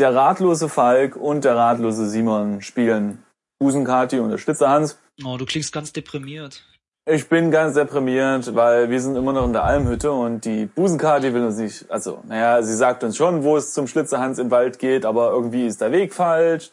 der 0.00 0.14
ratlose 0.14 0.68
Falk 0.68 1.14
und 1.16 1.44
der 1.44 1.56
ratlose 1.56 2.08
Simon 2.08 2.62
spielen 2.62 3.22
Busenkati 3.60 4.18
und 4.18 4.30
der 4.30 4.38
Schlitzer 4.38 4.70
Hans. 4.70 4.98
Oh, 5.24 5.36
du 5.36 5.44
klingst 5.44 5.72
ganz 5.72 5.92
deprimiert. 5.92 6.64
Ich 7.06 7.28
bin 7.28 7.50
ganz 7.50 7.74
deprimiert, 7.74 8.54
weil 8.54 8.90
wir 8.90 9.00
sind 9.00 9.16
immer 9.16 9.32
noch 9.32 9.44
in 9.44 9.52
der 9.52 9.64
Almhütte 9.64 10.12
und 10.12 10.44
die 10.44 10.66
Busenkati 10.66 11.34
will 11.34 11.44
uns 11.44 11.58
nicht, 11.58 11.90
also, 11.90 12.22
naja, 12.26 12.62
sie 12.62 12.74
sagt 12.74 13.04
uns 13.04 13.16
schon, 13.16 13.42
wo 13.42 13.56
es 13.56 13.72
zum 13.72 13.86
Schlitzerhans 13.86 14.38
im 14.38 14.50
Wald 14.50 14.78
geht, 14.78 15.04
aber 15.04 15.30
irgendwie 15.30 15.66
ist 15.66 15.80
der 15.80 15.92
Weg 15.92 16.14
falsch. 16.14 16.70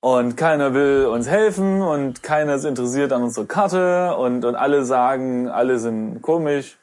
Und 0.00 0.36
keiner 0.36 0.72
will 0.72 1.06
uns 1.06 1.26
helfen 1.26 1.82
und 1.82 2.22
keiner 2.22 2.54
ist 2.54 2.64
interessiert 2.64 3.12
an 3.12 3.22
unserer 3.22 3.46
Karte 3.46 4.16
und, 4.16 4.44
und 4.44 4.54
alle 4.54 4.84
sagen, 4.84 5.48
alle 5.48 5.78
sind 5.78 6.22
komisch. 6.22 6.78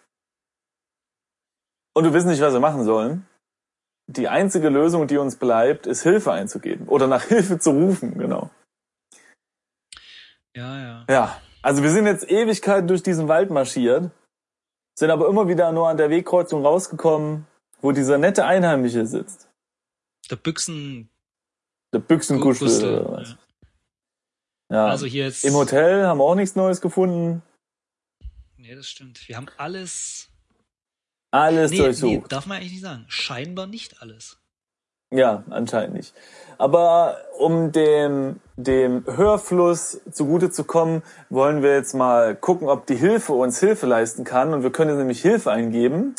Und 1.96 2.04
wir 2.04 2.14
wissen 2.14 2.30
nicht, 2.30 2.42
was 2.42 2.54
wir 2.54 2.60
machen 2.60 2.84
sollen. 2.84 3.26
Die 4.08 4.28
einzige 4.28 4.70
Lösung, 4.70 5.08
die 5.08 5.18
uns 5.18 5.38
bleibt, 5.38 5.88
ist 5.88 6.04
Hilfe 6.04 6.32
einzugeben 6.32 6.88
oder 6.88 7.08
nach 7.08 7.24
Hilfe 7.24 7.58
zu 7.60 7.72
rufen, 7.72 8.18
genau. 8.18 8.50
Ja, 10.56 10.80
ja. 10.80 11.06
Ja, 11.10 11.42
also 11.62 11.82
wir 11.82 11.90
sind 11.90 12.06
jetzt 12.06 12.30
Ewigkeiten 12.30 12.88
durch 12.88 13.02
diesen 13.02 13.28
Wald 13.28 13.50
marschiert, 13.50 14.12
sind 14.96 15.10
aber 15.10 15.28
immer 15.28 15.48
wieder 15.48 15.72
nur 15.72 15.90
an 15.90 15.98
der 15.98 16.10
Wegkreuzung 16.10 16.66
rausgekommen, 16.66 17.48
wo 17.82 17.92
dieser 17.92 18.18
nette 18.18 18.46
Einheimische 18.46 19.06
sitzt. 19.06 19.50
Der 20.30 20.36
Büchsen. 20.36 21.10
Der 21.94 22.00
Büchsenkuschel 22.00 22.68
oder 22.68 23.12
was. 23.12 23.30
ja. 23.30 23.38
Ja. 24.70 24.88
Also 24.88 25.06
hier 25.06 25.26
jetzt. 25.26 25.44
Im 25.46 25.54
Hotel 25.54 26.06
haben 26.06 26.18
wir 26.18 26.24
auch 26.24 26.36
nichts 26.36 26.56
Neues 26.56 26.82
gefunden. 26.82 27.44
Nee, 28.58 28.74
das 28.76 28.88
stimmt. 28.88 29.28
Wir 29.28 29.38
haben 29.38 29.48
alles. 29.58 30.30
Alles 31.34 31.72
Nee, 31.72 31.78
nee, 31.78 31.84
durchsucht. 31.86 32.32
darf 32.32 32.46
man 32.46 32.58
eigentlich 32.58 32.74
nicht 32.74 32.84
sagen. 32.84 33.06
Scheinbar 33.08 33.66
nicht 33.66 34.02
alles. 34.02 34.38
Ja, 35.12 35.44
anscheinend 35.50 35.96
nicht. 35.96 36.14
Aber 36.58 37.18
um 37.40 37.72
dem, 37.72 38.40
dem 38.56 39.04
Hörfluss 39.06 40.00
zugute 40.12 40.52
zu 40.52 40.64
kommen, 40.64 41.02
wollen 41.30 41.64
wir 41.64 41.74
jetzt 41.76 41.94
mal 41.94 42.36
gucken, 42.36 42.68
ob 42.68 42.86
die 42.86 42.96
Hilfe 42.96 43.34
uns 43.34 43.60
Hilfe 43.60 43.88
leisten 43.88 44.24
kann. 44.24 44.54
Und 44.54 44.62
wir 44.64 44.72
können 44.72 44.92
jetzt 44.92 45.00
nämlich 45.00 45.22
Hilfe 45.22 45.52
eingeben. 45.52 46.16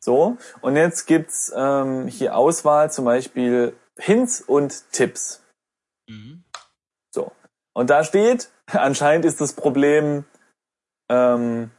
So. 0.00 0.36
Und 0.60 0.76
jetzt 0.76 1.06
gibt's 1.06 1.52
ähm, 1.56 2.06
hier 2.06 2.36
Auswahl, 2.36 2.90
zum 2.92 3.04
Beispiel 3.04 3.76
Hints 3.98 4.40
und 4.40 4.92
Tipps. 4.92 5.42
Mhm. 6.08 6.44
So. 7.12 7.32
Und 7.74 7.90
da 7.90 8.04
steht, 8.04 8.48
anscheinend 8.66 9.24
ist 9.24 9.40
das 9.40 9.54
Problem 9.54 10.24
ähm, 11.08 11.70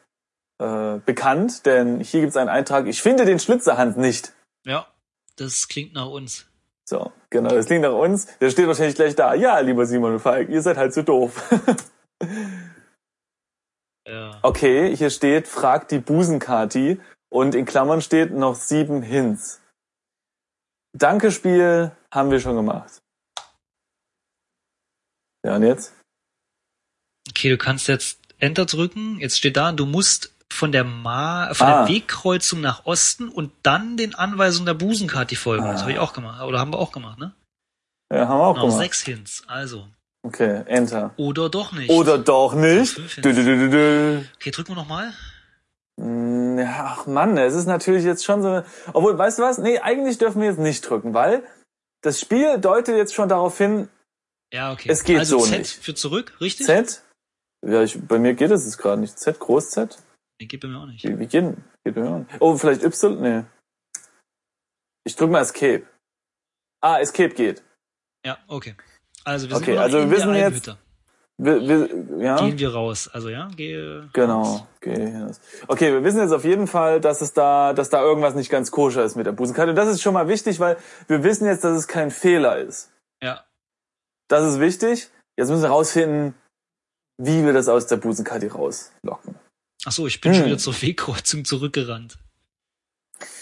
äh, 0.59 0.97
bekannt, 1.05 1.65
denn 1.65 1.99
hier 1.99 2.21
gibt's 2.21 2.37
einen 2.37 2.49
Eintrag, 2.49 2.87
ich 2.87 3.01
finde 3.01 3.25
den 3.25 3.39
Schlitzerhand 3.39 3.97
nicht. 3.97 4.33
Ja, 4.63 4.87
das 5.35 5.67
klingt 5.67 5.93
nach 5.93 6.07
uns. 6.07 6.47
So, 6.85 7.11
genau, 7.29 7.49
das 7.49 7.65
klingt 7.65 7.83
nach 7.83 7.91
uns. 7.91 8.27
Der 8.39 8.49
steht 8.49 8.67
wahrscheinlich 8.67 8.95
gleich 8.95 9.15
da. 9.15 9.33
Ja, 9.33 9.59
lieber 9.59 9.85
Simon 9.85 10.13
und 10.13 10.19
Falk, 10.19 10.49
ihr 10.49 10.61
seid 10.61 10.77
halt 10.77 10.93
zu 10.93 11.03
doof. 11.03 11.43
Ja. 14.09 14.39
okay, 14.41 14.95
hier 14.95 15.09
steht, 15.09 15.49
fragt 15.49 15.91
die 15.91 15.99
Busenkati 15.99 17.01
und 17.27 17.55
in 17.55 17.65
Klammern 17.65 18.01
steht 18.01 18.31
noch 18.31 18.55
sieben 18.55 19.01
Hints. 19.01 19.61
Danke, 20.93 21.29
Spiel, 21.29 21.91
haben 22.09 22.31
wir 22.31 22.39
schon 22.39 22.55
gemacht. 22.55 23.01
Ja, 25.43 25.57
und 25.57 25.63
jetzt? 25.63 25.93
Okay, 27.29 27.49
du 27.49 27.57
kannst 27.57 27.89
jetzt 27.89 28.19
Enter 28.39 28.65
drücken. 28.65 29.19
Jetzt 29.19 29.37
steht 29.37 29.57
da, 29.57 29.73
du 29.73 29.85
musst 29.85 30.33
von 30.51 30.71
der 30.71 30.83
Ma 30.83 31.53
von 31.53 31.67
Ah. 31.67 31.85
der 31.85 31.93
Wegkreuzung 31.95 32.61
nach 32.61 32.85
Osten 32.85 33.29
und 33.29 33.51
dann 33.63 33.97
den 33.97 34.15
Anweisungen 34.15 34.65
der 34.65 34.73
Busenkarte 34.73 35.35
folgen. 35.35 35.65
Das 35.65 35.79
Ah. 35.79 35.81
habe 35.83 35.91
ich 35.93 35.99
auch 35.99 36.13
gemacht. 36.13 36.41
Oder 36.41 36.59
haben 36.59 36.71
wir 36.71 36.79
auch 36.79 36.91
gemacht, 36.91 37.19
ne? 37.19 37.33
Ja, 38.13 38.27
haben 38.27 38.39
wir 38.39 38.43
auch 38.45 38.55
Noch 38.55 38.63
gemacht. 38.63 38.79
sechs 38.79 39.01
Hints. 39.03 39.43
Also. 39.47 39.87
Okay, 40.23 40.63
Enter. 40.65 41.11
Oder 41.17 41.49
doch 41.49 41.71
nicht. 41.73 41.89
Oder 41.89 42.17
doch 42.17 42.53
nicht. 42.53 42.97
Dü, 43.17 43.33
dü, 43.33 43.43
dü, 43.43 43.69
dü. 43.69 44.21
Okay, 44.35 44.51
drücken 44.51 44.71
wir 44.71 44.75
nochmal. 44.75 45.13
Ja, 45.99 46.85
ach 46.95 47.07
Mann, 47.07 47.37
es 47.37 47.53
ist 47.55 47.65
natürlich 47.65 48.03
jetzt 48.03 48.23
schon 48.25 48.41
so. 48.41 48.63
Obwohl, 48.93 49.17
weißt 49.17 49.39
du 49.39 49.43
was? 49.43 49.57
Nee, 49.57 49.79
eigentlich 49.79 50.17
dürfen 50.17 50.41
wir 50.41 50.49
jetzt 50.49 50.59
nicht 50.59 50.81
drücken, 50.87 51.13
weil 51.13 51.43
das 52.01 52.19
Spiel 52.19 52.57
deutet 52.59 52.95
jetzt 52.95 53.13
schon 53.15 53.29
darauf 53.29 53.57
hin, 53.57 53.89
Ja, 54.53 54.71
okay. 54.71 54.89
Es 54.89 55.03
geht 55.03 55.19
also 55.19 55.39
so 55.39 55.45
Z 55.45 55.59
nicht. 55.59 55.73
für 55.83 55.93
zurück, 55.95 56.33
richtig? 56.39 56.65
Z. 56.67 57.01
Ja, 57.65 57.81
ich, 57.81 57.99
bei 58.07 58.19
mir 58.19 58.33
geht 58.33 58.51
es 58.51 58.65
jetzt 58.65 58.77
gerade 58.77 59.01
nicht. 59.01 59.17
Z, 59.19 59.39
Groß 59.39 59.71
Z? 59.71 59.97
Nee, 60.39 60.47
geht 60.47 60.61
bei 60.61 60.67
mir 60.67 60.79
auch 60.79 60.85
nicht. 60.85 61.03
Wie, 61.03 61.17
wie 61.17 61.27
geht 61.27 61.33
denn? 61.33 61.63
Geht 61.83 61.95
bei 61.95 62.01
mir 62.01 62.09
auch 62.09 62.19
nicht. 62.19 62.29
Oh, 62.39 62.57
vielleicht 62.57 62.83
Y? 62.83 63.21
Nee. 63.21 63.43
Ich 65.05 65.15
drück 65.15 65.31
mal 65.31 65.41
Escape. 65.41 65.83
Ah, 66.81 66.99
Escape 66.99 67.33
geht. 67.33 67.63
Ja, 68.25 68.37
okay. 68.47 68.75
Also 69.23 69.49
wir 69.49 69.55
sind 69.55 69.63
Okay, 69.63 69.77
also 69.77 69.99
wir 69.99 70.11
wissen 70.11 70.33
jetzt-. 70.35 70.77
Wir, 71.39 71.61
wir, 71.61 72.23
ja? 72.23 72.35
Gehen 72.37 72.57
wir 72.57 72.73
raus. 72.73 73.09
Also 73.13 73.29
ja, 73.29 73.47
gehe. 73.55 74.01
raus. 74.01 74.09
Genau. 74.13 74.67
Okay, 74.77 75.25
yes. 75.27 75.39
okay, 75.67 75.93
wir 75.93 76.03
wissen 76.03 76.19
jetzt 76.19 76.31
auf 76.31 76.43
jeden 76.43 76.65
Fall, 76.65 76.99
dass 76.99 77.21
es 77.21 77.33
da, 77.33 77.73
dass 77.73 77.89
da 77.89 78.01
irgendwas 78.01 78.33
nicht 78.33 78.49
ganz 78.49 78.71
koscher 78.71 79.03
ist 79.03 79.15
mit 79.15 79.27
der 79.27 79.33
Busenkarte. 79.33 79.69
Und 79.69 79.75
das 79.75 79.87
ist 79.87 80.01
schon 80.01 80.13
mal 80.13 80.27
wichtig, 80.27 80.59
weil 80.59 80.77
wir 81.07 81.23
wissen 81.23 81.45
jetzt, 81.45 81.63
dass 81.63 81.77
es 81.77 81.87
kein 81.87 82.09
Fehler 82.09 82.57
ist. 82.57 82.91
Ja. 83.21 83.45
Das 84.27 84.45
ist 84.51 84.59
wichtig. 84.59 85.11
Jetzt 85.37 85.49
müssen 85.49 85.61
wir 85.61 85.69
herausfinden, 85.69 86.33
wie 87.21 87.45
wir 87.45 87.53
das 87.53 87.67
aus 87.69 87.85
der 87.85 87.97
Busenkarte 87.97 88.51
rauslocken. 88.51 89.35
Ach 89.85 89.91
so, 89.91 90.07
ich 90.07 90.21
bin 90.21 90.31
Hm. 90.31 90.37
schon 90.39 90.47
wieder 90.47 90.57
zur 90.57 90.81
Wegkreuzung 90.81 91.45
zurückgerannt. 91.45 92.17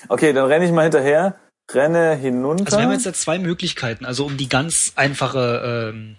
Okay, 0.07 0.31
dann 0.33 0.45
renne 0.47 0.65
ich 0.65 0.71
mal 0.71 0.83
hinterher, 0.83 1.39
renne 1.71 2.15
hinunter. 2.15 2.65
Also 2.65 2.77
wir 2.77 2.83
haben 2.85 2.91
jetzt 2.91 3.05
ja 3.05 3.13
zwei 3.13 3.39
Möglichkeiten, 3.39 4.05
also 4.05 4.25
um 4.25 4.37
die 4.37 4.47
ganz 4.47 4.93
einfache, 4.95 5.93
ähm, 5.93 6.15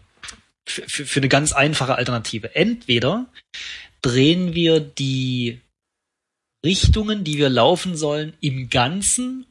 für, 0.66 1.06
für, 1.06 1.20
eine 1.20 1.28
ganz 1.28 1.52
einfache 1.52 1.94
Alternative. 1.94 2.54
Entweder 2.54 3.26
drehen 4.02 4.54
wir 4.54 4.80
die 4.80 5.60
Richtungen, 6.64 7.22
die 7.24 7.38
wir 7.38 7.48
laufen 7.48 7.96
sollen, 7.96 8.34
im 8.40 8.68
Ganzen 8.68 9.46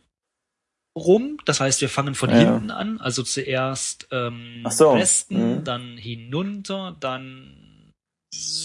rum. 0.96 1.38
Das 1.46 1.60
heißt, 1.62 1.82
wir 1.82 1.90
fangen 1.90 2.16
von 2.16 2.30
Ja. 2.30 2.38
hinten 2.38 2.72
an, 2.72 3.00
also 3.00 3.24
zuerst 3.24 4.08
ähm, 4.12 4.66
so, 4.70 4.94
Westen, 4.96 5.60
mhm. 5.60 5.64
dann 5.64 5.98
hinunter, 5.98 6.96
dann 7.00 7.65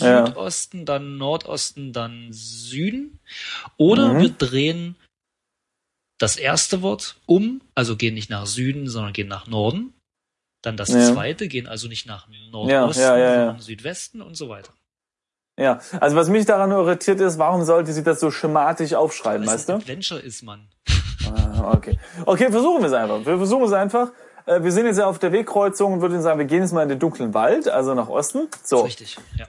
Ja. 0.01 0.27
Südosten, 0.27 0.85
dann 0.87 1.19
Nordosten, 1.19 1.93
dann 1.93 2.29
Süden. 2.31 3.19
Oder 3.77 4.15
Mhm. 4.15 4.21
wir 4.21 4.31
drehen 4.31 4.97
das 6.19 6.37
erste 6.37 6.83
Wort 6.83 7.17
um, 7.27 7.61
also 7.75 7.97
gehen 7.97 8.15
nicht 8.15 8.31
nach 8.31 8.47
Süden, 8.47 8.89
sondern 8.89 9.13
gehen 9.13 9.29
nach 9.29 9.47
Norden. 9.47 9.95
Dann 10.63 10.77
das 10.77 10.91
Ja. 10.91 11.13
zweite, 11.13 11.49
gehen 11.49 11.67
also 11.67 11.89
nicht 11.89 12.07
nach 12.07 12.29
Nordosten, 12.51 13.01
Ja, 13.03 13.17
ja, 13.17 13.19
ja, 13.19 13.25
ja. 13.35 13.35
sondern 13.47 13.61
Südwesten 13.61 14.21
und 14.23 14.37
so 14.37 14.49
weiter. 14.49 14.73
Ja, 15.59 15.81
also 16.01 16.17
was 16.17 16.29
mich 16.29 16.47
daran 16.47 16.71
irritiert 16.71 17.21
ist, 17.21 17.39
warum 17.39 17.65
sollte 17.65 17.93
sie 17.93 18.03
das 18.03 18.21
so 18.21 18.31
schematisch 18.31 18.95
aufschreiben, 18.95 19.47
weißt 19.47 19.69
du? 19.69 19.73
Adventure 19.75 20.21
ist, 20.21 20.43
Mann. 20.43 20.69
Ah, 21.27 21.73
okay. 21.75 21.99
Okay, 22.25 22.51
versuchen 22.51 22.81
wir 22.83 22.87
es 22.89 22.93
einfach. 22.95 23.25
Wir 23.27 23.37
versuchen 23.37 23.65
es 23.65 23.73
einfach. 23.73 24.11
Äh, 24.47 24.63
Wir 24.63 24.73
sind 24.73 24.87
jetzt 24.87 24.97
ja 24.99 25.07
auf 25.07 25.19
der 25.19 25.33
Wegkreuzung 25.33 25.93
und 25.95 26.01
würden 26.01 26.23
sagen, 26.23 26.39
wir 26.39 26.47
gehen 26.47 26.63
jetzt 26.63 26.73
mal 26.73 26.83
in 26.83 26.89
den 26.89 26.99
dunklen 26.99 27.35
Wald, 27.35 27.69
also 27.69 27.95
nach 27.95 28.09
Osten. 28.09 28.49
So, 28.65 28.83
richtig. 28.83 29.19
Ja. 29.37 29.47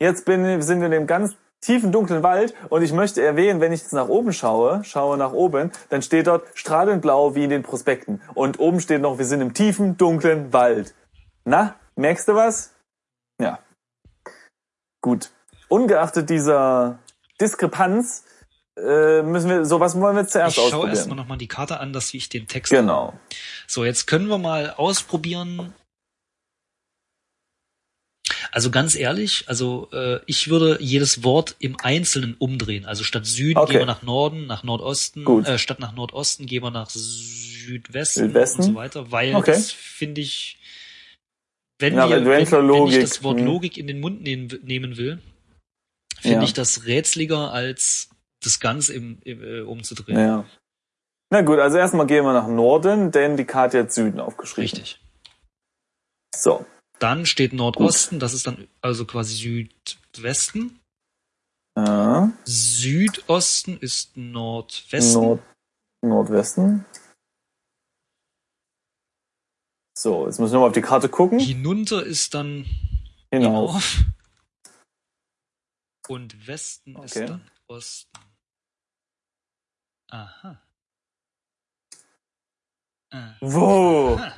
Jetzt 0.00 0.24
bin, 0.24 0.60
sind 0.62 0.80
wir 0.80 0.86
in 0.86 0.92
dem 0.92 1.06
ganz 1.06 1.36
tiefen 1.60 1.92
dunklen 1.92 2.22
Wald 2.22 2.54
und 2.70 2.82
ich 2.82 2.92
möchte 2.92 3.22
erwähnen, 3.22 3.60
wenn 3.60 3.72
ich 3.72 3.82
jetzt 3.82 3.92
nach 3.92 4.08
oben 4.08 4.32
schaue, 4.32 4.82
schaue 4.82 5.18
nach 5.18 5.32
oben, 5.32 5.70
dann 5.90 6.02
steht 6.02 6.26
dort 6.26 6.46
strahlend 6.54 7.02
blau 7.02 7.34
wie 7.34 7.44
in 7.44 7.50
den 7.50 7.62
Prospekten. 7.62 8.22
Und 8.34 8.58
oben 8.58 8.80
steht 8.80 9.02
noch, 9.02 9.18
wir 9.18 9.26
sind 9.26 9.42
im 9.42 9.52
tiefen 9.52 9.96
dunklen 9.98 10.52
Wald. 10.52 10.94
Na, 11.44 11.76
merkst 11.96 12.28
du 12.28 12.34
was? 12.34 12.72
Ja. 13.40 13.58
Gut. 15.02 15.30
Ungeachtet 15.68 16.30
dieser 16.30 16.98
Diskrepanz 17.40 18.24
äh, 18.76 19.22
müssen 19.22 19.50
wir, 19.50 19.64
so 19.64 19.80
was 19.80 19.98
wollen 20.00 20.16
wir 20.16 20.26
zuerst 20.26 20.56
Ich 20.56 20.62
schaue 20.62 20.66
ausprobieren. 20.66 20.96
erstmal 20.96 21.16
nochmal 21.16 21.38
die 21.38 21.48
Karte 21.48 21.80
an, 21.80 21.92
dass 21.92 22.12
ich 22.14 22.28
den 22.28 22.46
Text. 22.46 22.70
Genau. 22.70 23.14
So, 23.66 23.84
jetzt 23.84 24.06
können 24.06 24.28
wir 24.28 24.38
mal 24.38 24.70
ausprobieren. 24.70 25.74
Also 28.52 28.70
ganz 28.70 28.96
ehrlich, 28.96 29.44
also 29.46 29.88
äh, 29.92 30.20
ich 30.26 30.48
würde 30.50 30.78
jedes 30.80 31.22
Wort 31.22 31.54
im 31.60 31.76
Einzelnen 31.82 32.34
umdrehen. 32.38 32.84
Also 32.84 33.04
statt 33.04 33.26
Süden 33.26 33.58
Okay. 33.58 33.72
gehen 33.72 33.80
wir 33.82 33.86
nach 33.86 34.02
Norden, 34.02 34.46
nach 34.46 34.64
Nordosten, 34.64 35.24
Gut. 35.24 35.46
äh, 35.46 35.58
statt 35.58 35.78
nach 35.78 35.92
Nordosten 35.92 36.46
gehen 36.46 36.62
wir 36.62 36.70
nach 36.70 36.90
Südwesten, 36.90 38.26
Südwesten? 38.26 38.62
und 38.62 38.68
so 38.68 38.74
weiter, 38.74 39.12
weil 39.12 39.34
Okay. 39.36 39.52
das 39.52 39.70
finde 39.70 40.20
ich, 40.20 40.58
wenn, 41.78 41.94
Nach 41.94 42.08
wir, 42.08 42.24
wenn, 42.24 42.50
wenn 42.50 42.86
ich 42.88 42.98
das 43.00 43.22
Wort 43.22 43.38
hm. 43.38 43.46
Logik 43.46 43.78
in 43.78 43.86
den 43.86 44.00
Mund 44.00 44.22
nehmen, 44.22 44.48
nehmen 44.62 44.96
will, 44.96 45.20
finde 46.20 46.38
Ja. 46.38 46.42
ich 46.42 46.52
das 46.52 46.86
rätseliger 46.86 47.52
als 47.52 48.10
das 48.42 48.60
Ganze 48.60 48.94
im, 48.94 49.18
im, 49.24 49.42
äh, 49.42 49.60
umzudrehen. 49.60 50.18
Ja. 50.18 50.44
Na 51.32 51.42
gut, 51.42 51.58
also 51.60 51.78
erstmal 51.78 52.06
gehen 52.06 52.24
wir 52.24 52.32
nach 52.32 52.48
Norden, 52.48 53.12
denn 53.12 53.36
die 53.36 53.44
Karte 53.44 53.78
hat 53.78 53.92
Süden 53.92 54.18
aufgeschrieben. 54.18 54.62
Richtig. 54.62 55.00
So. 56.34 56.66
Dann 57.00 57.24
steht 57.26 57.52
Nordosten, 57.54 58.20
das 58.20 58.34
ist 58.34 58.46
dann 58.46 58.68
also 58.82 59.06
quasi 59.06 59.34
Südwesten. 59.34 60.78
Ja. 61.76 62.30
Südosten 62.44 63.78
ist 63.78 64.16
Nordwesten. 64.16 65.22
Nord 65.22 65.42
Nordwesten. 66.02 66.84
So, 69.96 70.26
jetzt 70.26 70.38
muss 70.38 70.50
ich 70.50 70.52
nochmal 70.54 70.68
auf 70.68 70.74
die 70.74 70.80
Karte 70.82 71.08
gucken. 71.08 71.38
Hinunter 71.38 72.04
ist 72.04 72.34
dann 72.34 72.64
Hinauf. 73.32 73.82
hinauf. 73.82 74.04
Und 76.08 76.46
Westen 76.46 76.96
ist 77.02 77.16
Okay. 77.16 77.26
dann 77.26 77.50
Osten. 77.68 78.10
Aha. 80.10 80.60
Aha. 83.10 83.36
Wo? 83.40 84.14
Aha. 84.16 84.36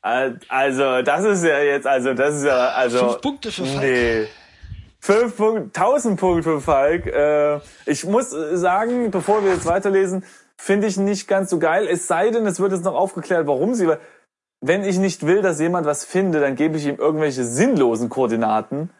Al- 0.00 0.38
Also, 0.48 1.02
das 1.02 1.24
ist 1.24 1.44
ja 1.44 1.58
jetzt, 1.60 1.86
also, 1.86 2.14
das 2.14 2.36
ist 2.36 2.44
ja, 2.44 2.68
also. 2.70 2.98
Fünf 3.10 3.20
Punkte 3.20 3.52
für 3.52 3.64
Falk. 3.64 3.82
Nee. 3.82 4.26
Fünf 5.00 5.36
Punkte, 5.36 5.72
tausend 5.72 6.18
Punkte 6.20 6.42
für 6.42 6.60
Falk. 6.60 7.06
Äh, 7.06 7.60
ich 7.86 8.04
muss 8.04 8.30
sagen, 8.30 9.10
bevor 9.10 9.44
wir 9.44 9.52
jetzt 9.52 9.66
weiterlesen, 9.66 10.24
finde 10.56 10.86
ich 10.88 10.96
nicht 10.96 11.28
ganz 11.28 11.50
so 11.50 11.58
geil. 11.58 11.86
Es 11.88 12.06
sei 12.06 12.30
denn, 12.30 12.46
es 12.46 12.58
wird 12.60 12.72
jetzt 12.72 12.84
noch 12.84 12.94
aufgeklärt, 12.94 13.46
warum 13.46 13.74
sie, 13.74 13.86
weil 13.86 14.00
wenn 14.60 14.82
ich 14.82 14.98
nicht 14.98 15.24
will, 15.24 15.40
dass 15.40 15.60
jemand 15.60 15.86
was 15.86 16.04
finde, 16.04 16.40
dann 16.40 16.56
gebe 16.56 16.76
ich 16.76 16.86
ihm 16.86 16.96
irgendwelche 16.96 17.44
sinnlosen 17.44 18.08
Koordinaten, 18.08 18.90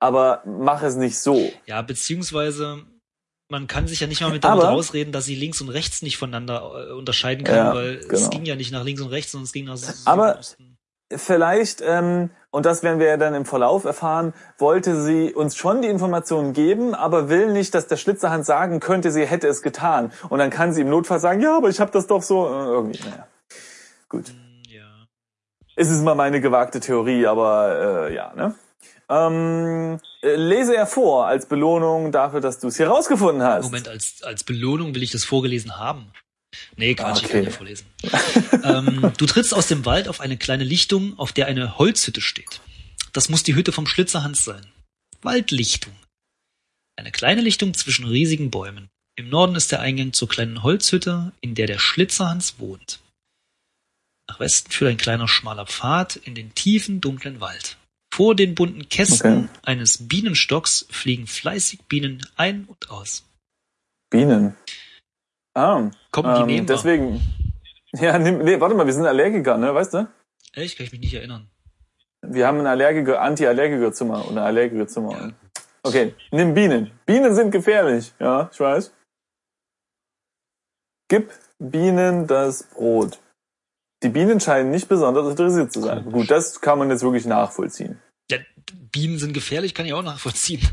aber 0.00 0.42
mach 0.46 0.82
es 0.84 0.94
nicht 0.94 1.18
so. 1.18 1.50
Ja, 1.66 1.82
beziehungsweise 1.82 2.84
man 3.50 3.66
kann 3.66 3.86
sich 3.86 4.00
ja 4.00 4.06
nicht 4.06 4.20
mal 4.20 4.30
mit 4.30 4.44
damit 4.44 4.62
Aber- 4.64 4.72
rausreden, 4.72 5.12
dass 5.12 5.24
sie 5.24 5.34
links 5.34 5.60
und 5.60 5.68
rechts 5.68 6.02
nicht 6.02 6.16
voneinander 6.16 6.88
äh, 6.88 6.92
unterscheiden 6.92 7.44
kann, 7.44 7.56
Ja, 7.56 7.74
weil 7.74 7.94
es 7.96 8.08
genau. 8.08 8.28
ging 8.30 8.44
ja 8.44 8.54
nicht 8.56 8.72
nach 8.72 8.84
links 8.84 9.00
und 9.02 9.08
rechts, 9.08 9.32
sondern 9.32 9.44
es 9.44 9.52
ging 9.52 9.64
nach 9.66 9.76
Süden 9.76 9.98
Aber- 10.06 10.38
Osten. 10.38 10.76
Vielleicht, 11.12 11.82
ähm, 11.84 12.30
und 12.52 12.64
das 12.66 12.84
werden 12.84 13.00
wir 13.00 13.08
ja 13.08 13.16
dann 13.16 13.34
im 13.34 13.44
Verlauf 13.44 13.84
erfahren, 13.84 14.32
wollte 14.58 15.02
sie 15.02 15.34
uns 15.34 15.56
schon 15.56 15.82
die 15.82 15.88
Informationen 15.88 16.52
geben, 16.52 16.94
aber 16.94 17.28
will 17.28 17.52
nicht, 17.52 17.74
dass 17.74 17.88
der 17.88 17.96
Schlitzerhand 17.96 18.46
sagen 18.46 18.78
könnte, 18.78 19.10
sie 19.10 19.26
hätte 19.26 19.48
es 19.48 19.60
getan. 19.60 20.12
Und 20.28 20.38
dann 20.38 20.50
kann 20.50 20.72
sie 20.72 20.82
im 20.82 20.88
Notfall 20.88 21.18
sagen, 21.18 21.40
ja, 21.40 21.56
aber 21.56 21.68
ich 21.68 21.80
habe 21.80 21.90
das 21.90 22.06
doch 22.06 22.22
so 22.22 22.46
äh, 22.46 22.50
irgendwie. 22.50 23.00
Naja. 23.00 23.26
Gut. 24.08 24.28
Hm, 24.28 24.62
Ja. 24.68 24.86
Es 25.74 25.90
ist 25.90 26.04
mal 26.04 26.14
meine 26.14 26.40
gewagte 26.40 26.78
Theorie, 26.78 27.26
aber 27.26 28.06
äh, 28.08 28.14
ja, 28.14 28.32
ne? 28.36 28.54
Ähm, 29.10 29.98
äh, 30.22 30.36
lese 30.36 30.76
er 30.76 30.86
vor 30.86 31.26
als 31.26 31.46
Belohnung 31.46 32.12
dafür, 32.12 32.40
dass 32.40 32.60
du 32.60 32.68
es 32.68 32.76
hier 32.76 32.88
rausgefunden 32.88 33.42
hast. 33.42 33.64
Moment, 33.64 33.88
als, 33.88 34.22
als 34.22 34.44
Belohnung 34.44 34.94
will 34.94 35.02
ich 35.02 35.10
das 35.10 35.24
vorgelesen 35.24 35.78
haben. 35.78 36.12
Nee, 36.76 36.94
Quatsch, 36.94 37.18
ich 37.18 37.24
Okay. 37.24 37.32
kann 37.32 37.44
nicht 37.44 37.56
vorlesen. 37.56 37.86
ähm, 38.64 39.12
du 39.16 39.26
trittst 39.26 39.52
aus 39.52 39.66
dem 39.66 39.84
Wald 39.84 40.08
auf 40.08 40.20
eine 40.20 40.36
kleine 40.36 40.64
Lichtung, 40.64 41.18
auf 41.18 41.32
der 41.32 41.46
eine 41.46 41.78
Holzhütte 41.78 42.20
steht. 42.20 42.60
Das 43.12 43.28
muss 43.28 43.42
die 43.42 43.54
Hütte 43.54 43.72
vom 43.72 43.86
Schlitzerhans 43.86 44.44
sein. 44.44 44.64
Waldlichtung. 45.22 45.92
Eine 46.96 47.10
kleine 47.12 47.40
Lichtung 47.40 47.74
zwischen 47.74 48.06
riesigen 48.06 48.50
Bäumen. 48.50 48.88
Im 49.16 49.28
Norden 49.28 49.54
ist 49.56 49.72
der 49.72 49.80
Eingang 49.80 50.12
zur 50.12 50.28
kleinen 50.28 50.62
Holzhütte, 50.62 51.32
in 51.40 51.54
der 51.54 51.66
der 51.66 51.78
Schlitzerhans 51.78 52.58
wohnt. 52.58 53.00
Nach 54.28 54.38
Westen 54.38 54.70
führt 54.70 54.90
ein 54.92 54.96
kleiner 54.96 55.26
schmaler 55.28 55.66
Pfad 55.66 56.16
in 56.16 56.34
den 56.34 56.54
tiefen, 56.54 57.00
dunklen 57.00 57.40
Wald. 57.40 57.76
Vor 58.12 58.34
den 58.34 58.54
bunten 58.54 58.88
Kästen 58.88 59.44
Okay. 59.44 59.48
eines 59.62 60.08
Bienenstocks 60.08 60.86
fliegen 60.90 61.26
fleißig 61.26 61.82
Bienen 61.88 62.26
ein 62.36 62.64
und 62.64 62.90
aus. 62.90 63.24
Bienen. 64.10 64.56
Ah, 65.54 65.90
Kommen 66.10 66.34
die 66.34 66.40
ähm, 66.40 66.46
nehmen 66.46 66.66
deswegen. 66.66 67.20
Ja, 67.92 68.16
nimm, 68.20 68.38
nee, 68.44 68.60
warte 68.60 68.76
mal, 68.76 68.86
wir 68.86 68.92
sind 68.92 69.04
Allergiker, 69.04 69.56
ne, 69.56 69.74
weißt 69.74 69.94
du? 69.94 70.08
Echt? 70.52 70.76
Kann 70.76 70.86
ich 70.86 70.92
mich 70.92 71.00
nicht 71.00 71.14
erinnern. 71.14 71.50
Wir 72.22 72.46
haben 72.46 72.60
ein 72.60 72.66
Allergiker, 72.68 73.20
Anti-Allergiker-Zimmer 73.20 74.28
oder 74.30 74.44
Allergiker-Zimmer. 74.44 75.10
Ja. 75.10 75.32
Okay, 75.82 76.14
nimm 76.30 76.54
Bienen. 76.54 76.92
Bienen 77.04 77.34
sind 77.34 77.50
gefährlich, 77.50 78.12
ja, 78.20 78.48
ich 78.52 78.60
weiß. 78.60 78.92
Gib 81.08 81.32
Bienen 81.58 82.28
das 82.28 82.62
Brot. 82.62 83.18
Die 84.02 84.08
Bienen 84.08 84.40
scheinen 84.40 84.70
nicht 84.70 84.88
besonders 84.88 85.28
interessiert 85.28 85.72
zu 85.72 85.82
sein. 85.82 86.10
Gut, 86.10 86.30
das 86.30 86.60
kann 86.60 86.78
man 86.78 86.88
jetzt 86.90 87.02
wirklich 87.02 87.26
nachvollziehen. 87.26 88.00
Ja, 88.30 88.38
Bienen 88.92 89.18
sind 89.18 89.34
gefährlich, 89.34 89.74
kann 89.74 89.84
ich 89.86 89.92
auch 89.92 90.02
nachvollziehen. 90.02 90.66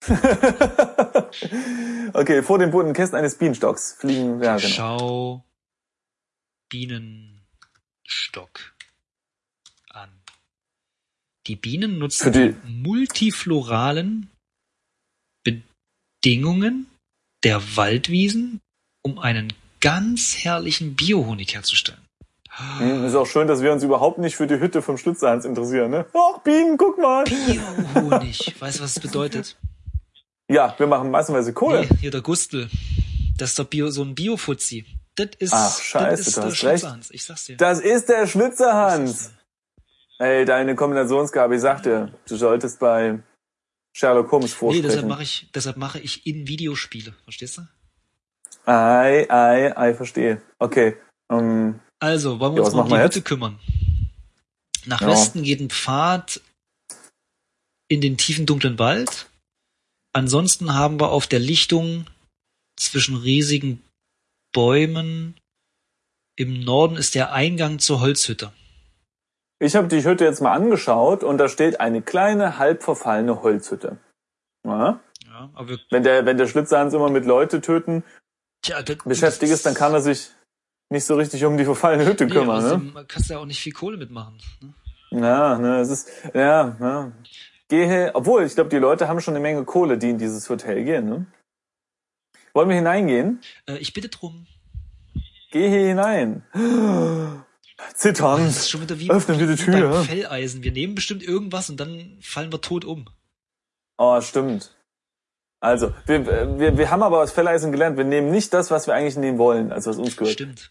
okay, 2.12 2.42
vor 2.42 2.58
den 2.58 2.70
bunten 2.70 2.92
Kästen 2.92 3.18
eines 3.18 3.36
Bienenstocks 3.36 3.94
fliegen, 3.94 4.40
ja, 4.42 4.56
genau. 4.56 4.68
Schau 4.68 5.44
Bienenstock 6.68 7.40
an. 9.90 10.10
Die 11.48 11.56
Bienen 11.56 11.98
nutzen 11.98 12.32
die 12.32 12.54
multifloralen 12.64 14.30
Bedingungen 15.42 16.86
der 17.42 17.76
Waldwiesen, 17.76 18.60
um 19.02 19.18
einen 19.18 19.52
ganz 19.80 20.36
herrlichen 20.36 20.94
Biohonig 20.94 21.54
herzustellen. 21.54 22.07
Hm, 22.78 23.04
Ist 23.04 23.14
auch 23.14 23.26
schön, 23.26 23.46
dass 23.46 23.62
wir 23.62 23.72
uns 23.72 23.82
überhaupt 23.84 24.18
nicht 24.18 24.36
für 24.36 24.46
die 24.46 24.58
Hütte 24.58 24.82
vom 24.82 24.98
Schlitzerhans 24.98 25.44
interessieren, 25.44 25.90
ne? 25.90 26.06
Ach, 26.12 26.38
Bienen, 26.42 26.76
guck 26.76 26.98
mal. 26.98 27.24
Biohonig. 27.24 28.56
weißt 28.60 28.78
du, 28.78 28.82
was 28.84 28.94
das 28.94 29.02
bedeutet? 29.02 29.56
Ja, 30.48 30.74
wir 30.78 30.86
machen 30.86 31.10
massenweise 31.10 31.52
Kohle. 31.52 31.82
Nee, 31.82 31.96
hier 32.00 32.10
der 32.10 32.22
Gustel. 32.22 32.68
Das 33.36 33.50
ist 33.50 33.58
doch 33.58 33.66
Bio, 33.66 33.90
so 33.90 34.02
ein 34.02 34.14
Biofuzzi. 34.14 34.86
Das 35.14 35.28
ist, 35.38 35.52
Ach, 35.52 35.78
scheiße, 35.80 36.08
das 36.10 36.26
ist 36.26 36.36
der. 36.36 36.50
Schlitzerhans. 36.52 37.10
Ich 37.12 37.24
sag's 37.24 37.44
dir. 37.44 37.56
Das 37.56 37.80
ist 37.80 38.08
der 38.08 38.26
Schlitzerhans. 38.26 39.32
Ey, 40.18 40.44
deine 40.44 40.74
Kombinationsgabe, 40.74 41.54
ich 41.56 41.60
sagte, 41.60 42.12
du 42.26 42.36
solltest 42.36 42.80
bei 42.80 43.20
Sherlock 43.94 44.32
Holmes 44.32 44.58
dir. 44.58 44.66
Nee, 44.66 44.82
deshalb 44.82 44.82
vorsprechen. 44.82 45.08
mache 45.08 45.22
ich, 45.22 45.50
deshalb 45.54 45.76
mache 45.76 46.00
ich 46.00 46.26
in 46.26 46.48
Videospiele. 46.48 47.14
Verstehst 47.24 47.58
du? 47.58 47.62
ei, 48.66 49.26
ei, 49.30 49.76
ei, 49.76 49.94
verstehe. 49.94 50.42
Okay. 50.58 50.96
Ähm, 51.30 51.80
Also, 52.00 52.38
wollen 52.40 52.54
wir 52.54 52.64
uns 52.64 52.74
mal 52.74 52.82
um 52.82 52.88
die 52.88 52.98
Hütte 52.98 53.22
kümmern. 53.22 53.58
Nach 54.86 55.00
Ja. 55.00 55.08
Westen 55.08 55.42
geht 55.42 55.60
ein 55.60 55.70
Pfad 55.70 56.40
in 57.88 58.00
den 58.00 58.16
tiefen 58.16 58.46
dunklen 58.46 58.78
Wald. 58.78 59.28
Ansonsten 60.12 60.74
haben 60.74 61.00
wir 61.00 61.10
auf 61.10 61.26
der 61.26 61.38
Lichtung 61.40 62.06
zwischen 62.76 63.16
riesigen 63.16 63.82
Bäumen. 64.52 65.36
Im 66.36 66.60
Norden 66.60 66.96
ist 66.96 67.14
der 67.14 67.32
Eingang 67.32 67.78
zur 67.80 68.00
Holzhütte. 68.00 68.52
ich 69.60 69.74
habe 69.74 69.88
die 69.88 70.04
Hütte 70.04 70.24
jetzt 70.24 70.40
mal 70.40 70.52
angeschaut 70.52 71.24
und 71.24 71.38
da 71.38 71.48
steht 71.48 71.80
eine 71.80 72.00
kleine, 72.00 72.58
halb 72.58 72.82
verfallene 72.84 73.42
Holzhütte. 73.42 73.98
Ja? 74.64 75.00
Ja, 75.26 75.50
Wenn 75.90 76.04
der, 76.04 76.24
wenn 76.26 76.38
der 76.38 76.46
Schlitzerhans 76.46 76.94
immer 76.94 77.10
mit 77.10 77.24
Leute 77.26 77.60
töten 77.60 78.04
tja, 78.62 78.82
beschäftigt 79.04 79.52
ist, 79.52 79.66
dann 79.66 79.74
kann 79.74 79.92
er 79.92 80.00
sich 80.00 80.30
nicht 80.90 81.04
so 81.04 81.16
richtig 81.16 81.44
um 81.44 81.56
die 81.56 81.64
verfallene 81.64 82.06
Hütte 82.06 82.26
nee, 82.26 82.32
kümmern, 82.32 82.92
ne? 82.94 83.04
kannst 83.06 83.28
du 83.28 83.34
ja 83.34 83.40
auch 83.40 83.46
nicht 83.46 83.60
viel 83.60 83.72
Kohle 83.72 83.96
mitmachen. 83.96 84.38
Ne? 84.60 85.20
Ja, 85.20 85.58
ne, 85.58 85.80
es 85.80 85.90
ist, 85.90 86.08
ja, 86.34 86.76
ja. 86.80 87.12
Gehe, 87.68 88.10
obwohl, 88.14 88.44
ich 88.44 88.54
glaube, 88.54 88.70
die 88.70 88.78
Leute 88.78 89.08
haben 89.08 89.20
schon 89.20 89.34
eine 89.34 89.42
Menge 89.42 89.64
Kohle, 89.64 89.98
die 89.98 90.10
in 90.10 90.18
dieses 90.18 90.48
Hotel 90.48 90.84
gehen, 90.84 91.08
ne? 91.08 91.26
Wollen 92.54 92.68
wir 92.70 92.76
hineingehen? 92.76 93.40
Äh, 93.66 93.76
ich 93.76 93.92
bitte 93.92 94.08
drum. 94.08 94.46
Geh 95.50 95.68
hier 95.68 95.88
hinein. 95.88 96.42
Zitternd. 97.94 98.48
Das 98.48 98.56
ist 98.56 98.70
schon 98.70 98.82
wieder 98.82 98.98
wie, 98.98 99.10
Öffnen 99.10 99.38
wir 99.38 99.46
die 99.46 99.56
Tür. 99.56 99.88
beim 99.90 100.04
Felleisen. 100.04 100.62
Wir 100.62 100.72
nehmen 100.72 100.94
bestimmt 100.94 101.22
irgendwas 101.22 101.70
und 101.70 101.78
dann 101.78 102.18
fallen 102.20 102.50
wir 102.52 102.60
tot 102.60 102.84
um. 102.84 103.06
Oh, 103.98 104.20
stimmt. 104.20 104.74
Also, 105.60 105.92
wir, 106.06 106.58
wir, 106.58 106.78
wir 106.78 106.90
haben 106.90 107.02
aber 107.02 107.20
aus 107.20 107.32
Felleisen 107.32 107.72
gelernt, 107.72 107.96
wir 107.96 108.04
nehmen 108.04 108.30
nicht 108.30 108.54
das, 108.54 108.70
was 108.70 108.86
wir 108.86 108.94
eigentlich 108.94 109.16
nehmen 109.16 109.38
wollen, 109.38 109.72
also 109.72 109.90
was 109.90 109.98
uns 109.98 110.16
gehört. 110.16 110.34
Stimmt. 110.34 110.70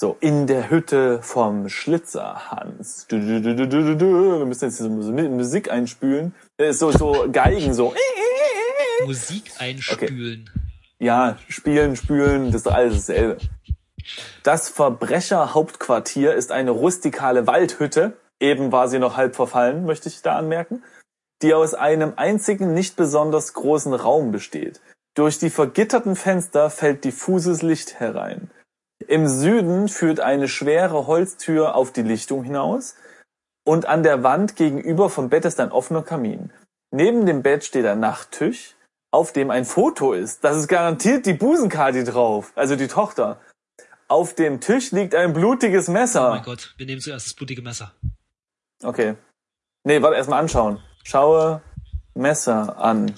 So, 0.00 0.16
in 0.20 0.46
der 0.46 0.70
Hütte 0.70 1.20
vom 1.20 1.68
Schlitzerhans. 1.68 3.06
Du, 3.08 3.20
du, 3.20 3.42
du, 3.42 3.54
du, 3.54 3.68
du, 3.68 3.96
du. 3.98 4.38
Wir 4.38 4.46
müssen 4.46 4.64
jetzt 4.64 4.78
so 4.78 4.88
Musik 4.88 5.70
einspülen. 5.70 6.34
Äh, 6.56 6.72
So, 6.72 6.90
so 6.90 7.26
Geigen, 7.30 7.74
so. 7.74 7.92
Musik 9.04 9.52
einspülen. 9.58 10.48
Ja, 10.98 11.36
spielen, 11.50 11.96
spülen, 11.96 12.46
das 12.50 12.62
ist 12.62 12.68
alles 12.68 12.94
dasselbe. 12.94 13.36
Das 14.42 14.70
Verbrecherhauptquartier 14.70 16.32
ist 16.32 16.50
eine 16.50 16.70
rustikale 16.70 17.46
Waldhütte. 17.46 18.14
Eben 18.40 18.72
war 18.72 18.88
sie 18.88 18.98
noch 18.98 19.18
halb 19.18 19.36
verfallen, 19.36 19.84
möchte 19.84 20.08
ich 20.08 20.22
da 20.22 20.38
anmerken. 20.38 20.82
Die 21.42 21.52
aus 21.52 21.74
einem 21.74 22.14
einzigen, 22.16 22.72
nicht 22.72 22.96
besonders 22.96 23.52
großen 23.52 23.92
Raum 23.92 24.32
besteht. 24.32 24.80
Durch 25.14 25.38
die 25.38 25.50
vergitterten 25.50 26.16
Fenster 26.16 26.70
fällt 26.70 27.04
diffuses 27.04 27.60
Licht 27.60 28.00
herein. 28.00 28.50
Im 29.10 29.26
Süden 29.26 29.88
führt 29.88 30.20
eine 30.20 30.46
schwere 30.46 31.08
Holztür 31.08 31.74
auf 31.74 31.92
die 31.92 32.02
Lichtung 32.02 32.44
hinaus 32.44 32.94
und 33.66 33.86
an 33.86 34.04
der 34.04 34.22
Wand 34.22 34.54
gegenüber 34.54 35.10
vom 35.10 35.28
Bett 35.28 35.44
ist 35.44 35.58
ein 35.58 35.72
offener 35.72 36.04
Kamin. 36.04 36.52
Neben 36.92 37.26
dem 37.26 37.42
Bett 37.42 37.64
steht 37.64 37.86
ein 37.86 37.98
Nachttisch, 37.98 38.76
auf 39.10 39.32
dem 39.32 39.50
ein 39.50 39.64
Foto 39.64 40.12
ist. 40.12 40.44
Das 40.44 40.56
ist 40.56 40.68
garantiert 40.68 41.26
die 41.26 41.32
Busenkadi 41.32 42.04
drauf, 42.04 42.52
also 42.54 42.76
die 42.76 42.86
Tochter. 42.86 43.40
Auf 44.06 44.36
dem 44.36 44.60
Tisch 44.60 44.92
liegt 44.92 45.16
ein 45.16 45.32
blutiges 45.32 45.88
Oh 45.88 45.92
mein 45.92 46.02
Messer. 46.02 46.42
Gott, 46.44 46.74
wir 46.76 46.86
nehmen 46.86 47.00
zuerst 47.00 47.26
das 47.26 47.34
blutige 47.34 47.62
Messer. 47.62 47.92
Okay. 48.80 49.16
Nee, 49.82 50.00
warte, 50.02 50.18
erstmal 50.18 50.38
anschauen. 50.38 50.80
Schaue 51.02 51.62
Messer 52.14 52.78
an. 52.78 53.12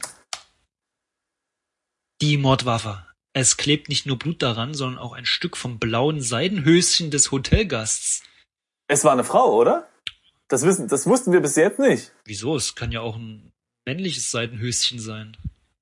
Die 2.23 2.39
Mordwaffe. 2.39 3.12
Es 3.35 3.57
klebt 3.57 3.89
nicht 3.89 4.07
nur 4.07 4.19
Blut 4.19 4.43
daran, 4.43 4.75
sondern 4.75 4.99
auch 4.99 5.13
ein 5.13 5.25
Stück 5.25 5.57
vom 5.57 5.79
blauen 5.79 6.21
Seidenhöschen 6.21 7.11
des 7.11 7.31
Hotelgasts. 7.31 8.23
Es 8.89 9.05
war 9.05 9.13
eine 9.13 9.25
Frau, 9.25 9.55
oder? 9.57 9.89
Das 10.49 10.65
wissen, 10.65 10.89
das 10.89 11.07
wussten 11.07 11.33
wir 11.33 11.41
bis 11.41 11.57
jetzt 11.57 11.79
nicht. 11.79 12.13
Wieso? 12.27 12.57
Es 12.57 12.75
kann 12.75 12.93
ja 12.93 13.01
auch 13.01 13.17
ein 13.17 13.53
männliches 13.87 14.31
Seitenhöschen 14.31 14.99
sein. 14.99 15.37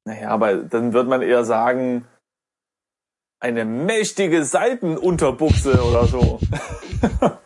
Naja, 0.05 0.29
aber 0.31 0.57
dann 0.59 0.93
wird 0.93 1.09
man 1.09 1.23
eher 1.23 1.45
sagen, 1.45 2.07
eine 3.41 3.65
mächtige 3.65 4.45
Seitenunterbuchse 4.45 5.83
oder 5.83 6.07
so. 6.07 6.41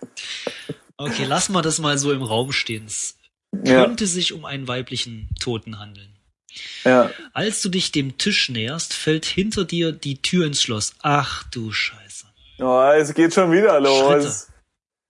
Okay, 0.96 1.25
lass 1.25 1.49
mal 1.49 1.61
das 1.61 1.80
mal 1.80 1.99
so 1.99 2.12
im 2.12 2.23
Raum 2.23 2.52
stehen. 2.52 2.87
Es 2.87 3.18
Ja, 3.64 3.84
könnte 3.84 4.06
sich 4.06 4.32
um 4.32 4.44
einen 4.44 4.68
weiblichen 4.68 5.28
Toten 5.40 5.80
handeln. 5.80 6.13
Ja. 6.84 7.11
Als 7.32 7.62
du 7.62 7.68
dich 7.68 7.92
dem 7.92 8.18
Tisch 8.18 8.49
näherst, 8.49 8.94
fällt 8.94 9.25
hinter 9.26 9.64
dir 9.64 9.92
die 9.92 10.20
Tür 10.23 10.46
ins 10.46 10.62
Schloss. 10.62 10.94
Ach 11.02 11.44
du 11.50 11.73
Scheiße. 11.73 12.26
Oh, 12.58 12.90
es 12.94 13.14
geht 13.14 13.34
schon 13.34 13.50
wieder 13.50 13.80
los. 13.80 14.49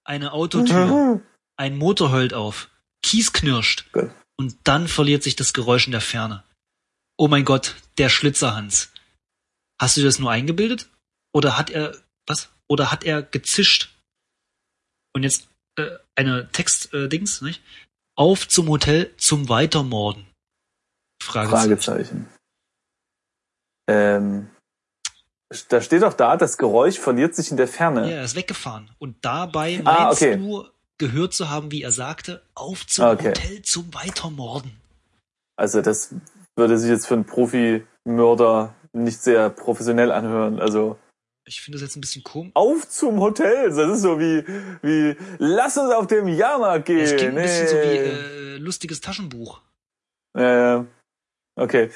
Eine 0.05 0.33
Autotür. 0.33 1.21
Ein 1.57 1.77
Motor 1.77 2.11
heult 2.11 2.35
auf. 2.35 2.71
Kies 3.03 3.33
knirscht. 3.33 3.93
Gut. 3.93 4.11
Und 4.37 4.57
dann 4.65 4.89
verliert 4.89 5.23
sich 5.23 5.37
das 5.37 5.53
Geräusch 5.53 5.87
in 5.87 5.93
der 5.93 6.01
Ferne. 6.01 6.43
Oh 7.17 7.29
mein 7.29 7.45
Gott, 7.45 7.77
der 7.99 8.09
Schlitzerhans. 8.09 8.93
Hast 9.81 9.97
du 9.97 10.01
dir 10.01 10.07
das 10.07 10.19
nur 10.19 10.31
eingebildet? 10.31 10.89
Oder 11.33 11.57
hat 11.57 11.71
er, 11.71 11.97
was? 12.27 12.51
Oder 12.69 12.91
hat 12.91 13.05
er 13.05 13.23
gezischt? 13.23 13.95
Und 15.15 15.23
jetzt 15.23 15.49
äh, 15.77 15.91
eine 16.17 16.51
Text-Dings, 16.51 17.43
äh, 17.43 17.45
nicht? 17.45 17.63
Auf 18.17 18.49
zum 18.49 18.69
Hotel 18.69 19.13
zum 19.17 19.49
Weitermorden. 19.49 20.27
Fragezeichen. 21.25 21.69
Fragezeichen. 21.79 22.29
Ähm, 23.89 24.51
da 25.69 25.81
steht 25.81 26.03
doch 26.03 26.15
da, 26.15 26.37
das 26.37 26.57
Geräusch 26.59 26.99
verliert 26.99 27.35
sich 27.35 27.51
in 27.51 27.57
der 27.57 27.67
Ja, 27.67 27.73
Ferne. 27.73 28.11
er 28.13 28.25
ist 28.25 28.35
weggefahren. 28.35 28.91
Und 28.99 29.17
dabei 29.25 29.81
meinst 29.83 29.87
Ah, 29.87 30.11
okay. 30.11 30.37
du, 30.37 30.65
gehört 30.99 31.35
zu 31.35 31.51
haben, 31.51 31.71
wie 31.71 31.83
er 31.83 31.93
sagte, 31.93 32.43
auf 32.55 32.87
zum 32.87 33.05
Okay. 33.07 33.29
Hotel 33.29 33.63
zum 33.63 33.93
Weitermorden. 33.95 34.73
Also 35.57 35.83
das 35.83 36.15
würde 36.57 36.79
sich 36.79 36.89
jetzt 36.91 37.07
für 37.07 37.15
einen 37.15 37.27
Profi-Mörder 37.27 38.75
nicht 38.93 39.21
sehr 39.23 39.51
professionell 39.51 40.11
anhören. 40.13 40.61
Also 40.61 40.99
Ich 41.47 41.61
finde 41.61 41.79
das 41.79 41.83
jetzt 41.89 41.97
ein 41.97 42.01
bisschen 42.01 42.23
komisch. 42.25 42.53
auf 42.55 42.89
zum 42.89 43.21
Hotel. 43.21 43.69
Das 43.71 43.91
ist 43.91 44.03
so 44.03 44.19
wie, 44.19 44.45
wie 44.83 45.17
lass 45.39 45.77
uns 45.77 45.93
auf 45.93 46.07
dem 46.07 46.27
Jahrmarkt 46.29 46.87
gehen. 46.87 47.01
Es 47.01 47.15
klingt 47.17 47.37
ein 47.37 47.43
bisschen 47.43 47.69
so 47.69 47.75
wie 47.77 47.81
Nee. 47.81 48.55
äh, 48.55 48.57
lustiges 48.59 49.01
Taschenbuch. 49.01 49.61
Ja, 50.37 50.57
ja. 50.77 50.87
Okay. 51.57 51.91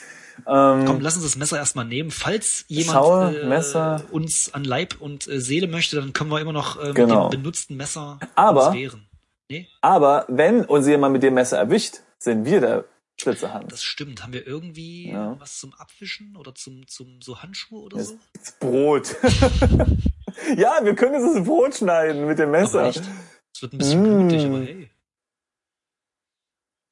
Ähm, 0.47 0.85
Komm, 0.87 1.01
lass 1.01 1.17
uns 1.17 1.25
das 1.25 1.37
Messer 1.37 1.57
erstmal 1.57 1.85
nehmen. 1.85 2.11
Falls 2.13 2.65
jemand 2.69 2.91
Schau, 2.99 3.27
äh, 3.29 3.45
Messer. 3.47 4.05
uns 4.13 4.55
an 4.55 4.63
Leib 4.65 5.01
und 5.01 5.27
äh, 5.27 5.41
Seele 5.41 5.67
möchte, 5.67 5.97
dann 5.97 6.13
können 6.13 6.31
wir 6.31 6.41
immer 6.41 6.53
noch 6.53 6.81
äh, 6.83 6.93
Genau. 6.93 7.25
mit 7.25 7.33
dem 7.35 7.43
benutzten 7.43 7.77
Messer 7.77 8.21
Aber- 8.37 8.73
wehren. 8.73 9.05
Nee, 9.51 9.67
aber 9.81 10.27
wenn 10.29 10.65
uns 10.65 10.87
jemand 10.87 11.15
mit 11.15 11.23
dem 11.23 11.35
Messer 11.35 11.57
erwischt, 11.59 12.01
sind 12.19 12.45
wir 12.45 12.61
der 12.61 12.85
Schlitzerhand. 13.21 13.73
das 13.73 13.83
stimmt. 13.83 14.23
Haben 14.23 14.33
wir 14.35 14.47
irgendwie 14.47 15.11
Ja. 15.11 15.35
was 15.41 15.59
zum 15.59 15.73
Abwischen 15.75 16.37
oder 16.37 16.55
zum, 16.55 16.87
zum 16.87 17.21
so 17.23 17.43
Handschuhe 17.43 17.81
oder 17.83 17.97
Das- 17.97 18.09
so? 18.09 18.19
Das 18.35 18.53
Brot. 18.61 19.17
ja, 20.57 20.79
wir 20.83 20.95
können 20.95 21.15
jetzt 21.15 21.35
das 21.37 21.45
Brot 21.45 21.75
schneiden 21.75 22.27
mit 22.27 22.39
dem 22.39 22.51
Messer. 22.53 22.89
Es 22.91 23.03
wird 23.63 23.73
ein 23.73 23.79
bisschen 23.79 24.03
Mm. 24.03 24.29
blutig, 24.29 24.45
aber 24.47 24.61
hey. 24.61 24.91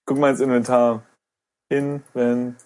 Guck 0.06 0.18
mal 0.18 0.30
ins 0.30 0.40
Inventar. 0.40 1.04
Inventar. 1.68 2.56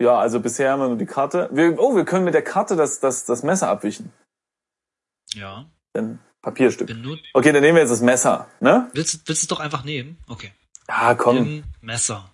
Ja, 0.00 0.18
also 0.18 0.40
bisher 0.40 0.72
haben 0.72 0.80
wir 0.80 0.88
nur 0.88 0.98
die 0.98 1.06
Karte. 1.06 1.48
Wir, 1.52 1.78
oh, 1.78 1.94
wir 1.94 2.04
können 2.04 2.24
mit 2.24 2.34
der 2.34 2.42
Karte 2.42 2.76
das, 2.76 3.00
das, 3.00 3.24
das 3.24 3.42
Messer 3.42 3.68
abwischen. 3.68 4.12
Ja. 5.34 5.66
Ein 5.96 6.18
Papierstück. 6.42 6.90
Okay, 7.32 7.52
dann 7.52 7.62
nehmen 7.62 7.76
wir 7.76 7.82
jetzt 7.82 7.90
das 7.90 8.00
Messer, 8.00 8.48
ne? 8.60 8.90
willst, 8.92 9.26
willst 9.26 9.42
du 9.42 9.44
es 9.44 9.48
doch 9.48 9.60
einfach 9.60 9.84
nehmen? 9.84 10.18
Okay. 10.28 10.52
Ja, 10.88 11.14
komm. 11.14 11.36
Im 11.38 11.64
Messer. 11.80 12.30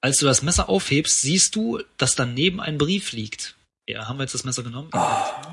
Als 0.00 0.18
du 0.18 0.26
das 0.26 0.42
Messer 0.42 0.68
aufhebst, 0.68 1.20
siehst 1.22 1.56
du, 1.56 1.82
dass 1.98 2.14
daneben 2.14 2.60
ein 2.60 2.78
Brief 2.78 3.12
liegt. 3.12 3.56
Ja, 3.86 4.08
haben 4.08 4.16
wir 4.18 4.22
jetzt 4.22 4.34
das 4.34 4.44
Messer 4.44 4.62
genommen? 4.62 4.90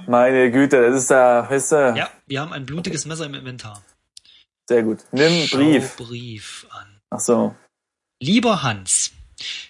Meine 0.08 0.52
Güte, 0.52 0.82
das 0.90 1.02
ist 1.02 1.12
da, 1.12 1.50
weißt 1.50 1.72
du, 1.74 1.94
Ja, 1.98 2.10
wir 2.28 2.40
haben 2.40 2.54
ein 2.54 2.66
blutiges 2.66 3.06
Messer 3.06 3.26
im 3.26 3.34
Inventar. 3.34 3.82
sehr 4.70 4.84
gut. 4.84 5.00
Nimm 5.12 5.48
Schau 5.48 5.58
Brief. 5.58 5.98
Brief 5.98 6.68
an. 6.70 6.91
Ach 7.12 7.20
so. 7.20 7.56
Lieber 8.22 8.64
Hans, 8.64 9.12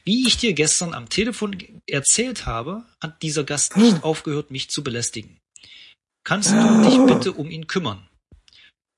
wie 0.04 0.28
ich 0.28 0.38
dir 0.38 0.54
gestern 0.54 0.94
am 0.94 1.10
Telefon 1.10 1.82
erzählt 1.88 2.46
habe, 2.46 2.86
hat 3.02 3.22
dieser 3.22 3.44
Gast 3.44 3.78
nicht 3.78 4.04
aufgehört, 4.04 4.52
mich 4.52 4.70
zu 4.70 4.84
belästigen. 4.84 5.40
Kannst 6.24 6.52
du 6.52 6.82
dich 6.84 6.98
bitte 7.06 7.34
um 7.34 7.50
ihn 7.50 7.68
kümmern? 7.68 8.08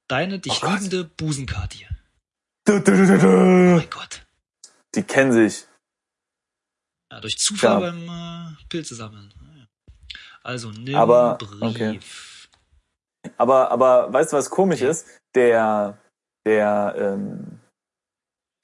Deine 0.10 0.40
dich 0.40 0.62
Oh 0.64 0.68
liebende 0.68 1.06
Busenkatie. 1.06 1.88
Du, 2.66 2.80
du, 2.80 2.92
du, 2.98 3.20
du, 3.20 3.28
Oh 3.28 3.78
mein 3.78 3.90
Gott. 3.90 4.26
Die 4.96 5.04
kennen 5.04 5.32
sich. 5.32 5.66
Ja, 7.12 7.22
durch 7.22 7.38
Zufall 7.38 7.82
Ja. 7.82 7.92
beim 7.92 8.10
äh, 8.10 8.56
Pilze 8.70 8.96
sammeln. 8.96 9.34
Ja. 9.58 9.68
Also 10.44 10.72
nimm 10.72 10.96
Aber, 10.96 11.38
Brief. 11.38 11.62
okay. 11.62 12.00
Aber, 13.38 13.72
aber 13.72 14.12
weißt 14.12 14.34
du, 14.34 14.38
was 14.38 14.50
komisch 14.50 14.82
Okay. 14.82 14.92
ist? 14.92 15.08
Der, 15.36 15.98
der, 16.46 16.96
ähm, 16.98 17.53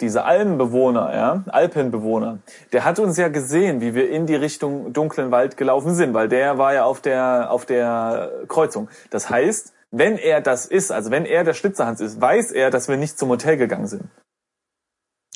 dieser 0.02 0.26
Alpenbewohner, 0.26 1.14
ja, 1.14 1.44
Alpenbewohner, 1.48 2.40
der 2.72 2.86
hat 2.86 3.00
uns 3.00 3.18
ja 3.18 3.28
gesehen, 3.28 3.82
wie 3.82 3.96
wir 3.96 4.10
in 4.10 4.26
die 4.26 4.36
Richtung 4.36 4.94
dunklen 4.94 5.32
Wald 5.32 5.58
gelaufen 5.58 5.94
sind, 5.96 6.14
weil 6.14 6.30
der 6.30 6.58
war 6.58 6.74
ja 6.74 6.86
auf 6.86 7.02
der, 7.02 7.52
auf 7.52 7.66
der 7.66 8.32
Kreuzung. 8.48 8.90
Das 9.10 9.30
heißt, 9.30 9.74
wenn 9.92 10.18
er 10.18 10.42
das 10.42 10.66
ist, 10.66 10.92
also 10.92 11.12
wenn 11.12 11.26
er 11.26 11.44
der 11.44 11.54
Schlitzerhans 11.54 12.00
ist, 12.00 12.22
weiß 12.22 12.52
er, 12.52 12.70
dass 12.70 12.88
wir 12.88 12.98
nicht 12.98 13.18
zum 13.18 13.30
Hotel 13.30 13.58
gegangen 13.58 13.88
sind. 13.88 14.04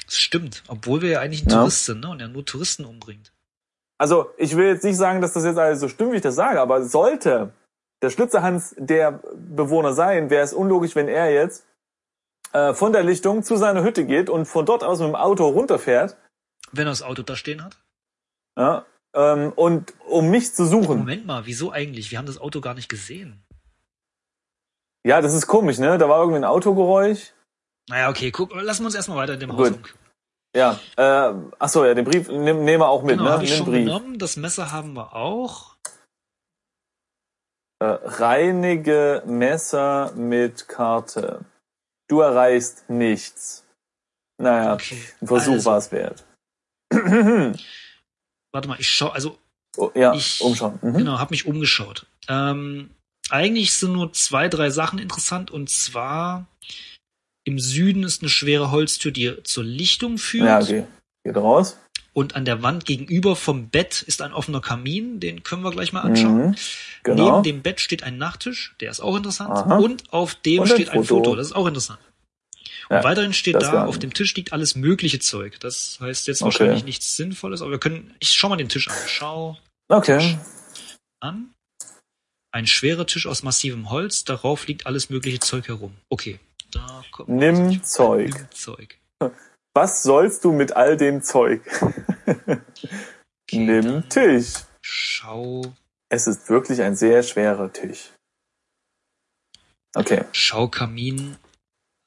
Das 0.06 0.16
stimmt, 0.16 0.64
obwohl 0.68 1.02
wir 1.02 1.10
ja 1.10 1.20
eigentlich 1.20 1.46
ein 1.46 1.50
Ja. 1.50 1.58
Tourist 1.58 1.86
sind, 1.86 2.02
ne? 2.02 2.10
Und 2.10 2.22
er 2.22 2.28
nur 2.28 2.46
Touristen 2.46 2.86
umbringt. 2.86 3.32
Also, 3.98 4.30
ich 4.38 4.56
will 4.56 4.68
jetzt 4.68 4.84
nicht 4.84 4.98
sagen, 4.98 5.22
dass 5.22 5.34
das 5.34 5.46
jetzt 5.46 5.58
alles 5.58 5.80
so 5.80 5.88
stimmt, 5.88 6.12
wie 6.12 6.18
ich 6.18 6.22
das 6.22 6.36
sage, 6.36 6.60
aber 6.60 6.84
sollte 6.84 7.52
der 8.02 8.10
Schlitzerhans 8.10 8.76
der 8.78 9.22
Bewohner 9.36 9.94
sein, 9.94 10.30
wäre 10.30 10.44
es 10.44 10.54
unlogisch, 10.54 10.96
wenn 10.96 11.08
er 11.08 11.32
jetzt 11.32 11.66
äh, 12.54 12.74
von 12.74 12.94
der 12.94 13.04
Lichtung 13.04 13.44
zu 13.44 13.56
seiner 13.58 13.84
Hütte 13.84 14.06
geht 14.06 14.30
und 14.30 14.46
von 14.46 14.66
dort 14.66 14.84
aus 14.84 15.00
mit 15.00 15.10
dem 15.10 15.16
Auto 15.16 15.48
runterfährt 15.48 16.16
Wenn 16.72 16.88
er 16.88 16.92
das 16.92 17.02
Auto 17.04 17.22
da 17.24 17.36
stehen 17.36 17.64
hat? 17.64 17.78
ja, 18.58 18.86
ähm, 19.16 19.52
und 19.56 19.94
um 20.08 20.30
mich 20.32 20.54
zu 20.54 20.66
suchen. 20.66 21.00
Moment 21.00 21.26
mal, 21.26 21.46
wieso 21.46 21.72
eigentlich? 21.72 22.10
Wir 22.12 22.18
haben 22.18 22.26
das 22.26 22.40
Auto 22.40 22.62
gar 22.62 22.74
nicht 22.74 22.90
gesehen. 22.90 23.44
Ja, 25.06 25.22
das 25.22 25.34
ist 25.34 25.48
komisch, 25.48 25.78
ne? 25.80 25.98
Da 25.98 26.08
war 26.10 26.20
irgendwie 26.20 26.38
ein 26.38 26.46
Autogeräusch. 26.46 27.34
Naja, 27.90 28.10
okay, 28.10 28.32
guck, 28.32 28.54
lassen 28.56 28.84
wir 28.84 28.86
uns 28.88 28.96
erstmal 28.96 29.18
weiter 29.18 29.34
in 29.34 29.40
dem 29.42 29.50
Gut. 29.50 29.60
Haus 29.60 29.78
um. 29.78 29.84
Ja, 30.56 30.80
äh, 30.98 31.34
ach 31.60 31.70
so, 31.70 31.84
ja, 31.84 31.94
den 31.94 32.06
Brief 32.06 32.28
nehm, 32.30 32.64
nehmen 32.64 32.80
wir 32.82 32.88
auch 32.88 33.02
mit, 33.04 33.18
Genau, 33.18 33.24
ne? 33.26 33.32
habe 33.32 33.44
ich 33.44 33.50
Nimm 33.50 33.58
schon 33.58 33.66
Brief. 33.68 33.86
genommen. 33.86 34.18
Das 34.20 34.38
Messer 34.38 34.72
haben 34.72 34.94
wir 34.94 35.14
auch. 35.16 35.76
Äh, 37.80 37.86
reinige 37.86 39.24
Messer 39.26 40.12
mit 40.16 40.68
Karte. 40.70 41.44
Du 42.10 42.20
erreichst 42.22 42.90
nichts. 42.90 43.66
Naja, 44.42 44.74
Okay. 44.74 44.98
ein 45.22 45.28
Versuch 45.28 45.54
Also, 45.54 45.66
war 45.70 45.78
es 45.78 45.92
wert. 45.92 46.26
Warte 48.52 48.68
mal, 48.68 48.80
ich 48.80 48.88
schau, 48.90 49.10
also 49.10 49.38
oh, 49.78 49.92
ja, 49.96 50.14
Ich- 50.14 50.42
umschauen. 50.42 50.80
Mhm. 50.82 50.94
genau, 50.98 51.20
habe 51.20 51.32
mich 51.34 51.46
umgeschaut. 51.46 52.06
Ähm, 52.28 52.90
eigentlich 53.30 53.74
sind 53.74 53.94
nur 53.94 54.12
zwei, 54.14 54.48
drei 54.50 54.70
Sachen 54.70 55.00
interessant 55.00 55.50
und 55.52 55.70
zwar 55.70 56.48
im 57.46 57.60
Süden 57.60 58.04
ist 58.04 58.22
eine 58.22 58.30
schwere 58.30 58.72
Holztür, 58.72 59.12
die 59.12 59.42
zur 59.44 59.64
Lichtung 59.64 60.18
führt. 60.18 60.46
Ja, 60.46 60.60
okay. 60.62 60.86
Geht 61.24 61.38
raus. 61.38 61.78
Und 62.14 62.36
an 62.36 62.46
der 62.46 62.62
Wand 62.62 62.86
gegenüber 62.86 63.36
vom 63.36 63.70
Bett 63.70 64.04
ist 64.04 64.22
ein 64.22 64.34
offener 64.34 64.62
Kamin, 64.62 65.20
den 65.20 65.42
können 65.42 65.64
wir 65.64 65.72
gleich 65.72 65.94
mal 65.94 66.02
anschauen. 66.02 66.50
Mhm. 66.50 66.56
Genau. 67.02 67.42
Neben 67.42 67.44
dem 67.44 67.62
Bett 67.64 67.82
steht 67.82 68.04
ein 68.04 68.18
Nachttisch, 68.18 68.76
der 68.80 68.92
ist 68.92 69.00
auch 69.00 69.16
interessant. 69.16 69.52
Aha. 69.52 69.78
Und 69.78 70.14
auf 70.14 70.36
dem 70.36 70.62
Und 70.62 70.70
ein 70.72 70.76
steht 70.76 70.90
ein 70.90 71.04
Foto. 71.04 71.24
Foto, 71.24 71.36
das 71.36 71.48
ist 71.48 71.54
auch 71.54 71.66
interessant. 71.66 72.00
Ja, 72.90 72.98
und 72.98 73.04
weiterhin 73.04 73.34
steht 73.34 73.56
da, 73.56 73.86
auf 73.86 73.98
dem 73.98 74.14
Tisch 74.14 74.36
liegt 74.36 74.54
alles 74.54 74.76
mögliche 74.76 75.20
Zeug. 75.20 75.60
Das 75.60 75.98
heißt 76.02 76.28
jetzt 76.28 76.42
Okay. 76.44 76.46
wahrscheinlich 76.60 76.84
nichts 76.86 77.16
Sinnvolles, 77.16 77.62
aber 77.62 77.72
wir 77.72 77.80
können, 77.80 78.14
ich 78.20 78.30
schau 78.30 78.50
mal 78.50 78.58
den 78.58 78.70
Tisch 78.70 78.88
an. 78.90 78.96
Schau 79.08 79.58
Okay. 79.90 80.38
an. 81.20 81.50
Ein 82.52 82.68
schwerer 82.68 83.08
Tisch 83.08 83.26
aus 83.26 83.42
massivem 83.42 83.90
Holz, 83.90 84.26
darauf 84.26 84.68
liegt 84.68 84.86
alles 84.86 85.10
mögliche 85.10 85.40
Zeug 85.40 85.68
herum. 85.68 85.96
Okay. 86.10 86.40
Da 86.70 87.04
kommt 87.12 87.30
Nimm 87.30 87.68
Nimm 87.70 87.84
Zeug. 87.84 88.32
Was 89.74 90.04
sollst 90.04 90.44
du 90.46 90.52
mit 90.52 90.76
all 90.76 90.98
dem 90.98 91.22
Zeug? 91.24 91.62
Nimm 93.52 94.08
Tisch. 94.10 94.54
Schau, 94.82 95.74
Es 96.10 96.28
ist 96.28 96.50
wirklich 96.50 96.82
ein 96.82 96.96
sehr 96.96 97.24
schwerer 97.24 97.72
Tisch. 97.72 98.12
Okay. 99.96 100.26
schau 100.32 100.68
Kamin 100.68 101.38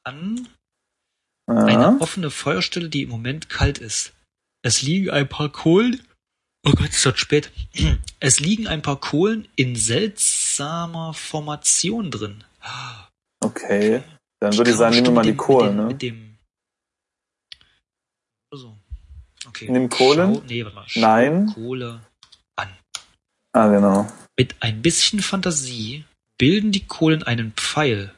an. 0.04 0.48
Aha. 1.48 1.64
Eine 1.64 2.00
offene 2.00 2.30
Feuerstelle, 2.30 2.88
die 2.88 3.02
im 3.02 3.10
Moment 3.10 3.48
kalt 3.48 3.78
ist. 3.78 4.12
Es 4.62 4.82
liegen 4.82 5.10
ein 5.10 5.28
paar 5.28 5.50
Kohlen. 5.50 6.04
Oh 6.64 6.72
Gott, 6.72 6.90
es 6.90 7.04
wird 7.04 7.18
spät. 7.18 7.52
Es 8.18 8.40
liegen 8.40 8.66
ein 8.66 8.82
paar 8.82 8.98
Kohlen 8.98 9.46
in 9.56 9.76
seltsamer 9.76 11.14
Formation 11.14 12.10
drin. 12.10 12.42
Okay. 13.44 14.02
Dann 14.40 14.56
würde 14.56 14.70
ich 14.70 14.76
sagen, 14.76 14.94
nehmen 14.94 15.06
wir 15.08 15.12
mal 15.12 15.22
die 15.22 15.36
Kohlen, 15.36 15.76
ne? 15.76 15.94
Also. 18.56 18.74
Okay. 19.48 19.70
Nimm 19.70 19.90
Kohlen? 19.90 20.34
Schau, 20.34 20.42
nee, 20.46 20.64
warte 20.64 20.74
mal. 20.74 20.88
Schau 20.88 21.00
Nein. 21.00 21.46
Kohle 21.52 22.00
an. 22.56 22.68
Ah, 23.52 23.68
genau. 23.68 24.10
Mit 24.38 24.56
ein 24.60 24.80
bisschen 24.80 25.20
Fantasie 25.20 26.04
bilden 26.38 26.72
die 26.72 26.86
Kohlen 26.86 27.22
einen 27.22 27.52
Pfeil, 27.52 28.14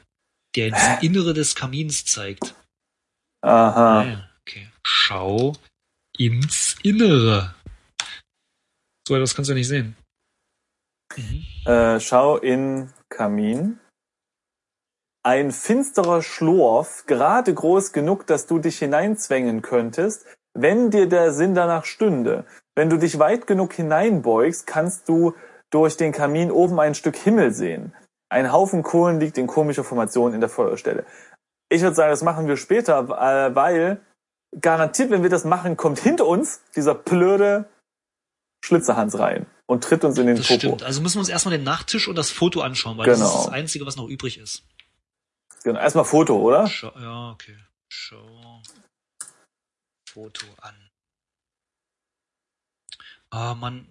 der 0.55 0.67
ins 0.67 1.03
Innere 1.03 1.33
des 1.33 1.55
Kamins 1.55 2.05
zeigt. 2.05 2.55
Aha. 3.41 3.99
Ah, 3.99 4.05
ja. 4.05 4.29
Okay. 4.41 4.69
Schau 4.85 5.57
ins 6.17 6.77
Innere. 6.83 7.53
So 9.07 9.15
etwas 9.15 9.35
kannst 9.35 9.49
du 9.49 9.55
nicht 9.55 9.67
sehen. 9.67 9.97
Mhm. 11.17 11.45
Äh, 11.65 11.99
schau 11.99 12.37
in 12.37 12.93
Kamin. 13.09 13.79
Ein 15.29 15.51
finsterer 15.51 16.23
Schlurf, 16.23 17.03
gerade 17.05 17.53
groß 17.53 17.91
genug, 17.93 18.25
dass 18.25 18.47
du 18.47 18.57
dich 18.57 18.79
hineinzwängen 18.79 19.61
könntest, 19.61 20.25
wenn 20.55 20.89
dir 20.89 21.07
der 21.07 21.31
Sinn 21.33 21.53
danach 21.53 21.85
stünde. 21.85 22.45
Wenn 22.75 22.89
du 22.89 22.97
dich 22.97 23.19
weit 23.19 23.45
genug 23.45 23.73
hineinbeugst, 23.73 24.65
kannst 24.65 25.07
du 25.07 25.35
durch 25.69 25.97
den 25.97 26.13
Kamin 26.13 26.49
oben 26.49 26.79
ein 26.79 26.95
Stück 26.95 27.15
Himmel 27.15 27.53
sehen. 27.53 27.93
Ein 28.29 28.51
Haufen 28.51 28.81
Kohlen 28.81 29.19
liegt 29.19 29.37
in 29.37 29.45
komischer 29.45 29.83
Formation 29.83 30.33
in 30.33 30.39
der 30.39 30.49
Feuerstelle. 30.49 31.05
Ich 31.71 31.83
würde 31.83 31.95
sagen, 31.95 32.09
das 32.09 32.23
machen 32.23 32.47
wir 32.47 32.57
später, 32.57 32.97
äh, 32.97 33.53
weil 33.53 34.01
garantiert, 34.59 35.11
wenn 35.11 35.21
wir 35.21 35.29
das 35.29 35.45
machen, 35.45 35.77
kommt 35.77 35.99
hinter 35.99 36.25
uns 36.25 36.63
dieser 36.75 36.95
blöde 36.95 37.65
Schlitzerhans 38.65 39.19
rein 39.19 39.45
und 39.67 39.83
tritt 39.83 40.03
uns 40.03 40.17
in 40.17 40.25
den 40.25 40.37
Das 40.37 40.47
Popo. 40.47 40.59
stimmt. 40.59 40.81
Also 40.83 41.01
müssen 41.01 41.17
wir 41.17 41.19
uns 41.19 41.29
erstmal 41.29 41.55
den 41.55 41.63
Nachttisch 41.65 42.07
und 42.07 42.15
das 42.17 42.31
Foto 42.31 42.61
anschauen, 42.61 42.97
weil 42.97 43.05
das 43.05 43.19
Genau. 43.19 43.29
ist 43.29 43.45
das 43.45 43.53
Einzige, 43.53 43.85
was 43.85 43.95
noch 43.95 44.07
übrig 44.09 44.39
ist. 44.39 44.63
Genau. 45.63 45.79
Erstmal 45.79 46.05
Foto, 46.05 46.37
oder? 46.39 46.67
Schau, 46.67 46.91
ja, 46.99 47.31
okay. 47.31 47.57
Schau 47.91 48.61
Foto 50.09 50.45
an. 50.61 50.75
Ah, 53.31 53.53
Mann. 53.55 53.87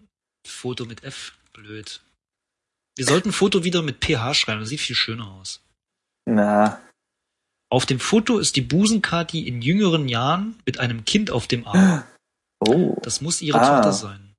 Foto 0.46 0.84
mit 0.84 1.04
F. 1.04 1.36
Blöd. 1.52 2.00
Wir 2.96 3.04
sollten 3.04 3.32
Foto 3.32 3.64
wieder 3.64 3.82
mit 3.82 4.04
PH 4.04 4.34
schreiben. 4.34 4.60
Das 4.60 4.68
sieht 4.70 4.80
viel 4.80 4.96
schöner 4.96 5.30
aus. 5.32 5.60
Na, 6.26 6.80
Auf 7.70 7.84
dem 7.86 8.00
Foto 8.00 8.38
ist 8.38 8.56
die 8.56 8.62
Busenkati 8.62 9.46
in 9.46 9.60
jüngeren 9.60 10.08
Jahren 10.08 10.58
mit 10.64 10.80
einem 10.80 11.04
Kind 11.04 11.30
auf 11.30 11.46
dem 11.46 11.66
Arm. 11.66 12.02
oh. 12.60 12.96
Das 13.02 13.20
muss 13.20 13.42
ihre 13.42 13.60
Ah. 13.60 13.76
Tochter 13.76 13.92
sein. 13.92 14.34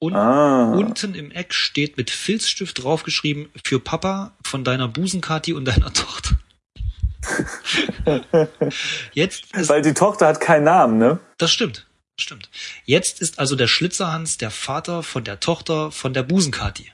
Und 0.00 0.14
Ah. 0.16 0.72
unten 0.72 1.14
im 1.14 1.30
Eck 1.30 1.54
steht 1.54 1.96
mit 1.96 2.10
Filzstift 2.10 2.82
draufgeschrieben 2.82 3.50
für 3.64 3.78
Papa 3.78 4.36
von 4.44 4.64
deiner 4.64 4.88
Busenkati 4.88 5.52
und 5.54 5.64
deiner 5.64 5.92
Tochter. 5.92 6.36
Jetzt 9.12 9.54
ist 9.54 9.68
Weil 9.68 9.82
die 9.82 9.94
Tochter 9.94 10.26
hat 10.26 10.40
keinen 10.40 10.64
Namen, 10.64 10.98
ne? 10.98 11.18
Das 11.38 11.52
stimmt. 11.52 11.86
Stimmt. 12.20 12.50
Jetzt 12.84 13.20
ist 13.20 13.38
also 13.38 13.56
der 13.56 13.68
Schlitzerhans 13.68 14.38
der 14.38 14.50
Vater 14.50 15.02
von 15.02 15.24
der 15.24 15.40
Tochter 15.40 15.90
von 15.90 16.12
der 16.12 16.22
Busenkati. 16.22 16.92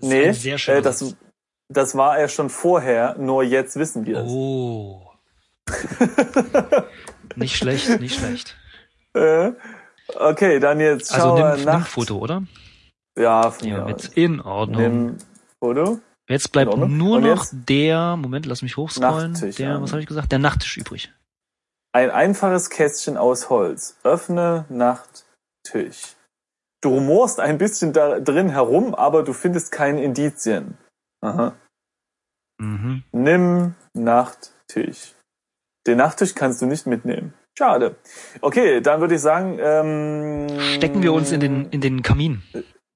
Nee, 0.00 0.32
sehr 0.32 0.56
äh, 0.68 0.82
das, 0.82 1.14
das 1.68 1.94
war 1.94 2.18
er 2.18 2.28
schon 2.28 2.50
vorher, 2.50 3.16
nur 3.18 3.42
jetzt 3.42 3.76
wissen 3.76 4.06
wir 4.06 4.18
es. 4.18 4.30
Oh. 4.30 5.06
nicht 7.36 7.56
schlecht, 7.56 8.00
nicht 8.00 8.18
schlecht. 8.18 8.56
Äh, 9.14 9.52
okay, 10.14 10.58
dann 10.58 10.80
jetzt 10.80 11.12
Also 11.12 11.28
schau 11.28 11.34
nimm, 11.36 11.46
äh, 11.46 11.56
nimm 11.56 11.64
Nacht. 11.64 11.88
Foto, 11.88 12.18
oder? 12.18 12.42
Ja, 13.18 13.50
von 13.50 13.68
Ja, 13.68 13.78
mir 13.78 13.84
mit 13.86 14.04
in 14.16 14.40
Ordnung. 14.40 14.82
Nimm 14.82 15.18
Foto. 15.58 16.00
Jetzt 16.30 16.52
bleibt 16.52 16.70
Ordnung. 16.70 16.96
nur 16.96 17.20
noch 17.20 17.46
der, 17.50 18.16
Moment, 18.16 18.46
lass 18.46 18.62
mich 18.62 18.76
hochscrollen. 18.76 19.32
Nachttisch, 19.32 19.56
der, 19.56 19.68
ja. 19.68 19.82
was 19.82 19.90
habe 19.90 20.00
ich 20.00 20.06
gesagt? 20.06 20.30
Der 20.30 20.38
Nachttisch 20.38 20.76
übrig. 20.76 21.12
Ein 21.92 22.10
einfaches 22.10 22.70
Kästchen 22.70 23.16
aus 23.16 23.50
Holz. 23.50 23.98
Öffne 24.04 24.64
Nachttisch. 24.68 26.14
Du 26.82 26.90
rumorst 26.90 27.40
ein 27.40 27.58
bisschen 27.58 27.92
da 27.92 28.20
drin 28.20 28.48
herum, 28.48 28.94
aber 28.94 29.24
du 29.24 29.32
findest 29.32 29.72
keine 29.72 30.04
Indizien. 30.04 30.78
Aha. 31.20 31.56
Mhm. 32.58 33.02
Nimm 33.10 33.74
Nachttisch. 33.92 35.14
Den 35.88 35.98
Nachttisch 35.98 36.36
kannst 36.36 36.62
du 36.62 36.66
nicht 36.66 36.86
mitnehmen. 36.86 37.34
Schade. 37.58 37.96
Okay, 38.40 38.80
dann 38.80 39.00
würde 39.00 39.16
ich 39.16 39.20
sagen, 39.20 39.58
ähm, 39.60 40.46
Stecken 40.76 41.02
wir 41.02 41.12
uns 41.12 41.32
in 41.32 41.40
den, 41.40 41.68
in 41.70 41.80
den 41.80 42.02
Kamin. 42.02 42.42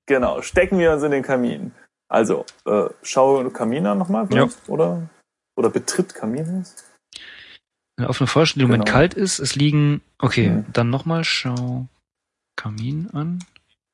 Genau, 0.06 0.40
stecken 0.40 0.78
wir 0.78 0.92
uns 0.92 1.02
in 1.02 1.10
den 1.10 1.22
Kamin. 1.24 1.72
Also, 2.14 2.46
äh, 2.64 2.84
schau 3.02 3.50
Kamin 3.50 3.86
an 3.86 3.98
nochmal, 3.98 4.28
vielleicht, 4.28 4.68
oder? 4.68 5.08
Oder 5.56 5.68
betritt 5.68 6.14
Kaminhaus? 6.14 6.76
Eine 7.96 8.08
offene 8.08 8.28
Feuerstelle, 8.28 8.60
die 8.60 8.64
im 8.64 8.70
Moment 8.70 8.86
Genau. 8.86 8.96
kalt 8.98 9.14
ist. 9.14 9.40
Es 9.40 9.56
liegen, 9.56 10.00
okay, 10.18 10.50
Mhm. 10.50 10.66
dann 10.72 10.90
nochmal 10.90 11.24
schau 11.24 11.86
Kamin 12.56 13.10
an. 13.12 13.44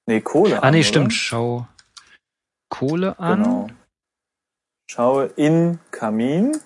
Nee, 0.07 0.21
Kohle 0.21 0.63
Ah, 0.63 0.71
nee, 0.71 0.79
an, 0.79 0.85
stimmt. 0.85 1.07
Oder? 1.07 1.15
Schau 1.15 1.69
Kohle 2.69 3.19
an. 3.19 3.43
Genau. 3.43 3.69
Schau 4.91 5.23
in 5.37 5.79
Kamin. 5.91 6.59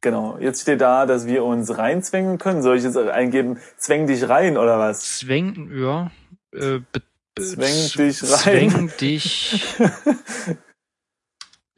Genau, 0.00 0.36
jetzt 0.38 0.62
steht 0.62 0.80
da, 0.80 1.06
dass 1.06 1.26
wir 1.26 1.44
uns 1.44 1.76
reinzwängen 1.78 2.38
können. 2.38 2.62
Soll 2.62 2.76
ich 2.76 2.84
jetzt 2.84 2.96
eingeben, 2.96 3.58
zwäng 3.76 4.06
dich 4.08 4.28
rein 4.28 4.56
oder 4.56 4.78
was? 4.80 5.18
Zwäng, 5.18 5.70
ja. 5.76 6.10
Äh, 6.52 6.80
Zwäng 7.38 7.88
dich 7.96 8.22
rein. 8.22 8.70
Zwäng 8.70 8.92
dich 9.00 9.76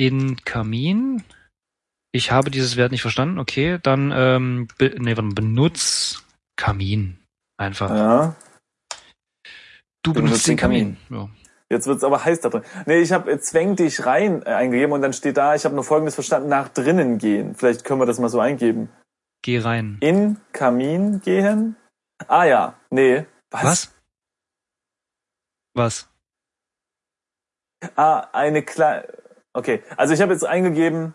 in 0.00 0.42
Kamin. 0.44 1.22
Ich 2.10 2.32
habe 2.32 2.50
dieses 2.50 2.76
Wert 2.76 2.90
nicht 2.90 3.02
verstanden. 3.02 3.38
Okay, 3.38 3.78
dann 3.82 4.12
ähm, 4.14 4.68
be, 4.78 4.94
nee, 4.98 5.14
benutz 5.14 6.24
Kamin. 6.56 7.18
Einfach. 7.58 7.90
Ja, 7.90 8.34
du 10.02 10.14
benutzt 10.14 10.48
den 10.48 10.56
Kamin. 10.56 10.96
Ja. 11.10 11.28
jetzt 11.68 11.86
wird's 11.86 12.02
aber 12.02 12.24
heiß 12.24 12.40
da 12.40 12.48
drin. 12.48 12.62
Nee, 12.86 13.00
ich 13.00 13.12
habe 13.12 13.38
zwäng 13.40 13.76
dich 13.76 14.06
rein 14.06 14.42
äh, 14.42 14.54
eingegeben 14.54 14.92
und 14.92 15.02
dann 15.02 15.12
steht 15.12 15.36
da, 15.36 15.54
ich 15.54 15.66
habe 15.66 15.74
nur 15.74 15.84
folgendes 15.84 16.14
verstanden, 16.14 16.48
nach 16.48 16.70
drinnen 16.70 17.18
gehen. 17.18 17.54
Vielleicht 17.54 17.84
können 17.84 18.00
wir 18.00 18.06
das 18.06 18.18
mal 18.18 18.30
so 18.30 18.40
eingeben. 18.40 18.88
Geh 19.42 19.58
rein. 19.58 19.98
In 20.00 20.38
Kamin 20.52 21.20
gehen? 21.20 21.76
Ah 22.26 22.44
ja, 22.44 22.74
nee. 22.88 23.26
Was? 23.50 23.92
Was? 25.74 26.08
Ah, 27.96 28.28
eine 28.32 28.62
kleine. 28.62 29.19
Okay, 29.52 29.82
also 29.96 30.14
ich 30.14 30.20
habe 30.20 30.32
jetzt 30.32 30.46
eingegeben. 30.46 31.14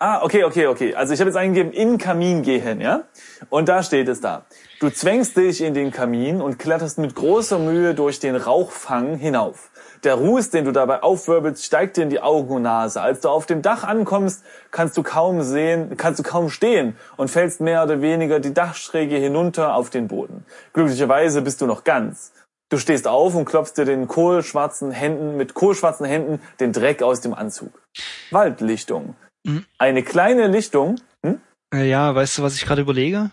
Ah, 0.00 0.24
okay, 0.24 0.42
okay, 0.42 0.66
okay. 0.66 0.96
Also 0.96 1.14
ich 1.14 1.20
habe 1.20 1.30
jetzt 1.30 1.36
eingegeben, 1.36 1.72
in 1.72 1.96
Kamin 1.96 2.42
gehen, 2.42 2.80
ja? 2.80 3.04
Und 3.50 3.68
da 3.68 3.84
steht 3.84 4.08
es 4.08 4.20
da. 4.20 4.46
Du 4.80 4.90
zwängst 4.90 5.36
dich 5.36 5.60
in 5.60 5.74
den 5.74 5.92
Kamin 5.92 6.40
und 6.40 6.58
kletterst 6.58 6.98
mit 6.98 7.14
großer 7.14 7.60
Mühe 7.60 7.94
durch 7.94 8.18
den 8.18 8.34
Rauchfang 8.34 9.14
hinauf. 9.14 9.70
Der 10.02 10.14
Ruß, 10.14 10.50
den 10.50 10.64
du 10.64 10.72
dabei 10.72 11.04
aufwirbelst, 11.04 11.64
steigt 11.64 11.96
dir 11.96 12.02
in 12.02 12.10
die 12.10 12.20
Augen 12.20 12.52
und 12.52 12.62
Nase. 12.62 13.00
Als 13.00 13.20
du 13.20 13.28
auf 13.28 13.46
dem 13.46 13.62
Dach 13.62 13.84
ankommst, 13.84 14.42
kannst 14.72 14.96
du 14.96 15.04
kaum 15.04 15.42
sehen, 15.42 15.96
kannst 15.96 16.18
du 16.18 16.24
kaum 16.24 16.50
stehen 16.50 16.96
und 17.16 17.30
fällst 17.30 17.60
mehr 17.60 17.84
oder 17.84 18.02
weniger 18.02 18.40
die 18.40 18.52
Dachschräge 18.52 19.14
hinunter 19.14 19.76
auf 19.76 19.88
den 19.90 20.08
Boden. 20.08 20.44
Glücklicherweise 20.72 21.42
bist 21.42 21.60
du 21.60 21.66
noch 21.66 21.84
ganz. 21.84 22.32
Du 22.72 22.78
stehst 22.78 23.06
auf 23.06 23.34
und 23.34 23.44
klopfst 23.44 23.74
dir 23.76 23.84
den 23.84 24.08
kohlschwarzen 24.08 24.92
Händen, 24.92 25.36
mit 25.36 25.52
kohlschwarzen 25.52 26.06
Händen 26.06 26.40
den 26.58 26.72
Dreck 26.72 27.02
aus 27.02 27.20
dem 27.20 27.34
Anzug. 27.34 27.82
Waldlichtung. 28.30 29.14
Mhm. 29.46 29.66
Eine 29.76 30.02
kleine 30.02 30.46
Lichtung. 30.46 30.98
Hm? 31.22 31.38
Äh, 31.74 31.86
Ja, 31.90 32.14
weißt 32.14 32.38
du, 32.38 32.42
was 32.42 32.54
ich 32.56 32.64
gerade 32.64 32.80
überlege? 32.80 33.30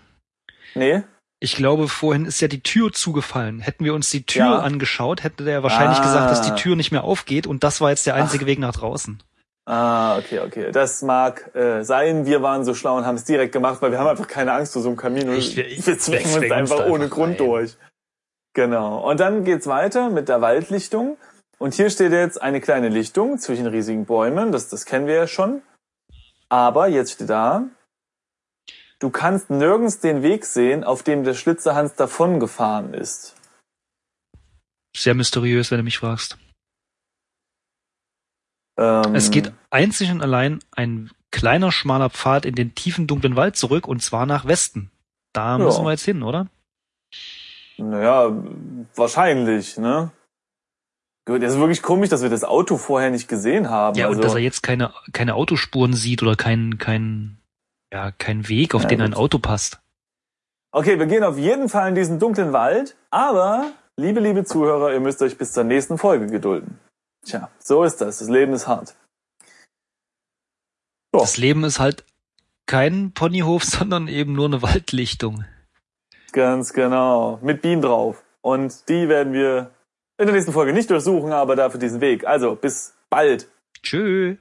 Nee? 0.76 1.04
Ich 1.40 1.56
glaube, 1.56 1.88
vorhin 1.88 2.26
ist 2.26 2.42
ja 2.42 2.50
die 2.50 2.60
Tür 2.64 2.92
zugefallen. 2.92 3.62
Hätten 3.62 3.86
wir 3.86 3.94
uns 3.94 4.10
die 4.10 4.26
Tür 4.26 4.44
Ja. 4.44 4.60
angeschaut, 4.60 5.24
hätte 5.24 5.46
der 5.46 5.64
wahrscheinlich 5.64 6.00
Ah. 6.00 6.04
gesagt, 6.04 6.32
dass 6.32 6.42
die 6.42 6.62
Tür 6.62 6.76
nicht 6.76 6.92
mehr 6.92 7.06
aufgeht 7.06 7.48
und 7.48 7.64
das 7.64 7.80
war 7.80 7.92
jetzt 7.92 8.06
der 8.08 8.16
einzige 8.16 8.46
Weg 8.46 8.60
nach 8.60 8.74
draußen. 8.76 9.24
Ah, 9.66 10.18
okay, 10.18 10.40
okay. 10.40 10.72
Das 10.74 11.02
mag 11.02 11.56
äh, 11.56 11.84
sein. 11.84 12.26
Wir 12.26 12.42
waren 12.42 12.66
so 12.66 12.74
schlau 12.74 12.98
und 12.98 13.06
haben 13.06 13.16
es 13.16 13.24
direkt 13.24 13.54
gemacht, 13.54 13.82
weil 13.82 13.92
wir 13.92 14.00
haben 14.00 14.08
einfach 14.08 14.28
keine 14.28 14.52
Angst 14.52 14.74
vor 14.74 14.82
so 14.82 14.90
einem 14.90 14.98
Kamin. 14.98 15.30
Und 15.30 15.38
Ich- 15.38 15.58
ich- 15.58 15.88
wir 15.88 15.98
zwängen 15.98 16.26
uns 16.34 16.52
einfach 16.52 16.80
da 16.80 16.88
ohne 16.88 17.06
einfach 17.06 17.16
Grund 17.16 17.40
rein. 17.40 17.48
durch. 17.48 17.78
Genau. 18.54 19.10
Und 19.10 19.20
dann 19.20 19.44
geht's 19.44 19.68
weiter 19.68 20.10
mit 20.10 20.28
der 20.30 20.42
Waldlichtung. 20.42 21.18
Und 21.58 21.74
hier 21.74 21.90
steht 21.90 22.12
jetzt 22.12 22.42
eine 22.42 22.62
kleine 22.62 22.90
Lichtung 22.90 23.38
zwischen 23.38 23.68
riesigen 23.68 24.06
Bäumen. 24.06 24.52
Das, 24.52 24.70
das 24.70 24.86
kennen 24.86 25.08
wir 25.08 25.16
ja 25.16 25.28
schon. 25.28 25.62
Aber 26.50 26.88
jetzt 26.88 27.12
steht 27.12 27.30
da, 27.30 27.70
du 29.00 29.10
kannst 29.10 29.50
nirgends 29.50 30.00
den 30.00 30.24
Weg 30.24 30.46
sehen, 30.46 30.84
auf 30.84 31.04
dem 31.04 31.24
der 31.24 31.36
Schlitzerhans 31.36 31.96
davongefahren 31.96 32.94
ist. 32.94 33.36
Sehr 34.98 35.14
mysteriös, 35.14 35.70
wenn 35.70 35.78
du 35.78 35.84
mich 35.84 36.00
fragst. 36.00 36.38
Ähm, 38.78 39.14
Es 39.14 39.30
geht 39.30 39.52
einzig 39.70 40.10
und 40.12 40.22
allein 40.22 40.60
ein 40.72 41.12
kleiner, 41.32 41.72
schmaler 41.72 42.10
Pfad 42.10 42.46
in 42.46 42.56
den 42.56 42.74
tiefen, 42.74 43.06
dunklen 43.06 43.36
Wald 43.36 43.56
zurück 43.56 43.88
und 43.88 44.02
zwar 44.02 44.26
nach 44.26 44.46
Westen. 44.46 44.90
Da 45.34 45.58
Ja. 45.58 45.64
müssen 45.64 45.84
wir 45.86 45.92
jetzt 45.92 46.06
hin, 46.06 46.24
oder? 46.24 46.48
Naja, 47.80 48.32
wahrscheinlich, 48.96 49.78
ne? 49.78 50.12
Gut, 51.26 51.44
das 51.44 51.54
ist 51.54 51.60
wirklich 51.60 51.82
komisch, 51.82 52.10
dass 52.10 52.22
wir 52.24 52.30
das 52.30 52.44
Auto 52.44 52.78
vorher 52.78 53.12
nicht 53.12 53.28
gesehen 53.28 53.70
haben. 53.70 53.98
Ja, 53.98 54.08
also, 54.08 54.18
und 54.18 54.26
dass 54.26 54.34
er 54.34 54.40
jetzt 54.42 54.64
keine, 54.64 54.94
keine 55.14 55.36
Autospuren 55.36 55.94
sieht 55.94 56.24
oder 56.24 56.36
kein, 56.36 56.78
kein, 56.78 57.38
ja, 57.94 58.12
kein 58.12 58.48
Weg, 58.50 58.74
auf 58.76 58.84
Ja, 58.84 58.88
den 58.90 59.02
ein 59.02 59.12
gut. 59.12 59.20
Auto 59.20 59.40
passt. 59.40 59.80
okay, 60.72 60.98
wir 61.00 61.06
gehen 61.06 61.24
auf 61.24 61.38
jeden 61.38 61.70
Fall 61.70 61.90
in 61.90 61.96
diesen 61.96 62.20
dunklen 62.20 62.52
Wald, 62.54 62.96
aber, 63.12 63.72
liebe, 63.98 64.20
liebe 64.20 64.44
Zuhörer, 64.44 64.92
ihr 64.94 65.00
müsst 65.00 65.22
euch 65.22 65.38
bis 65.38 65.54
zur 65.54 65.64
nächsten 65.64 65.98
Folge 65.98 66.28
gedulden. 66.28 66.80
Tja, 67.26 67.50
so 67.60 67.84
ist 67.84 68.02
das. 68.02 68.20
Das 68.20 68.30
Leben 68.30 68.54
ist 68.54 68.68
hart. 68.68 68.96
So. 71.14 71.20
Das 71.20 71.38
Leben 71.38 71.64
ist 71.64 71.80
halt 71.80 72.06
kein 72.66 73.12
Ponyhof, 73.14 73.64
sondern 73.66 74.08
eben 74.08 74.34
nur 74.34 74.46
eine 74.46 74.62
Waldlichtung. 74.62 75.46
Ganz 76.32 76.74
genau. 76.74 77.40
Mit 77.42 77.62
Bienen 77.62 77.82
drauf. 77.82 78.24
Und 78.42 78.88
die 78.90 79.10
werden 79.10 79.34
wir 79.34 79.72
in 80.18 80.26
der 80.26 80.36
nächsten 80.36 80.52
Folge 80.54 80.74
nicht 80.74 80.90
durchsuchen, 80.90 81.32
aber 81.32 81.56
dafür 81.56 81.80
diesen 81.80 82.02
Weg. 82.02 82.26
Also, 82.26 82.56
bis 82.56 82.94
bald. 83.10 83.48
Tschö. 83.82 84.36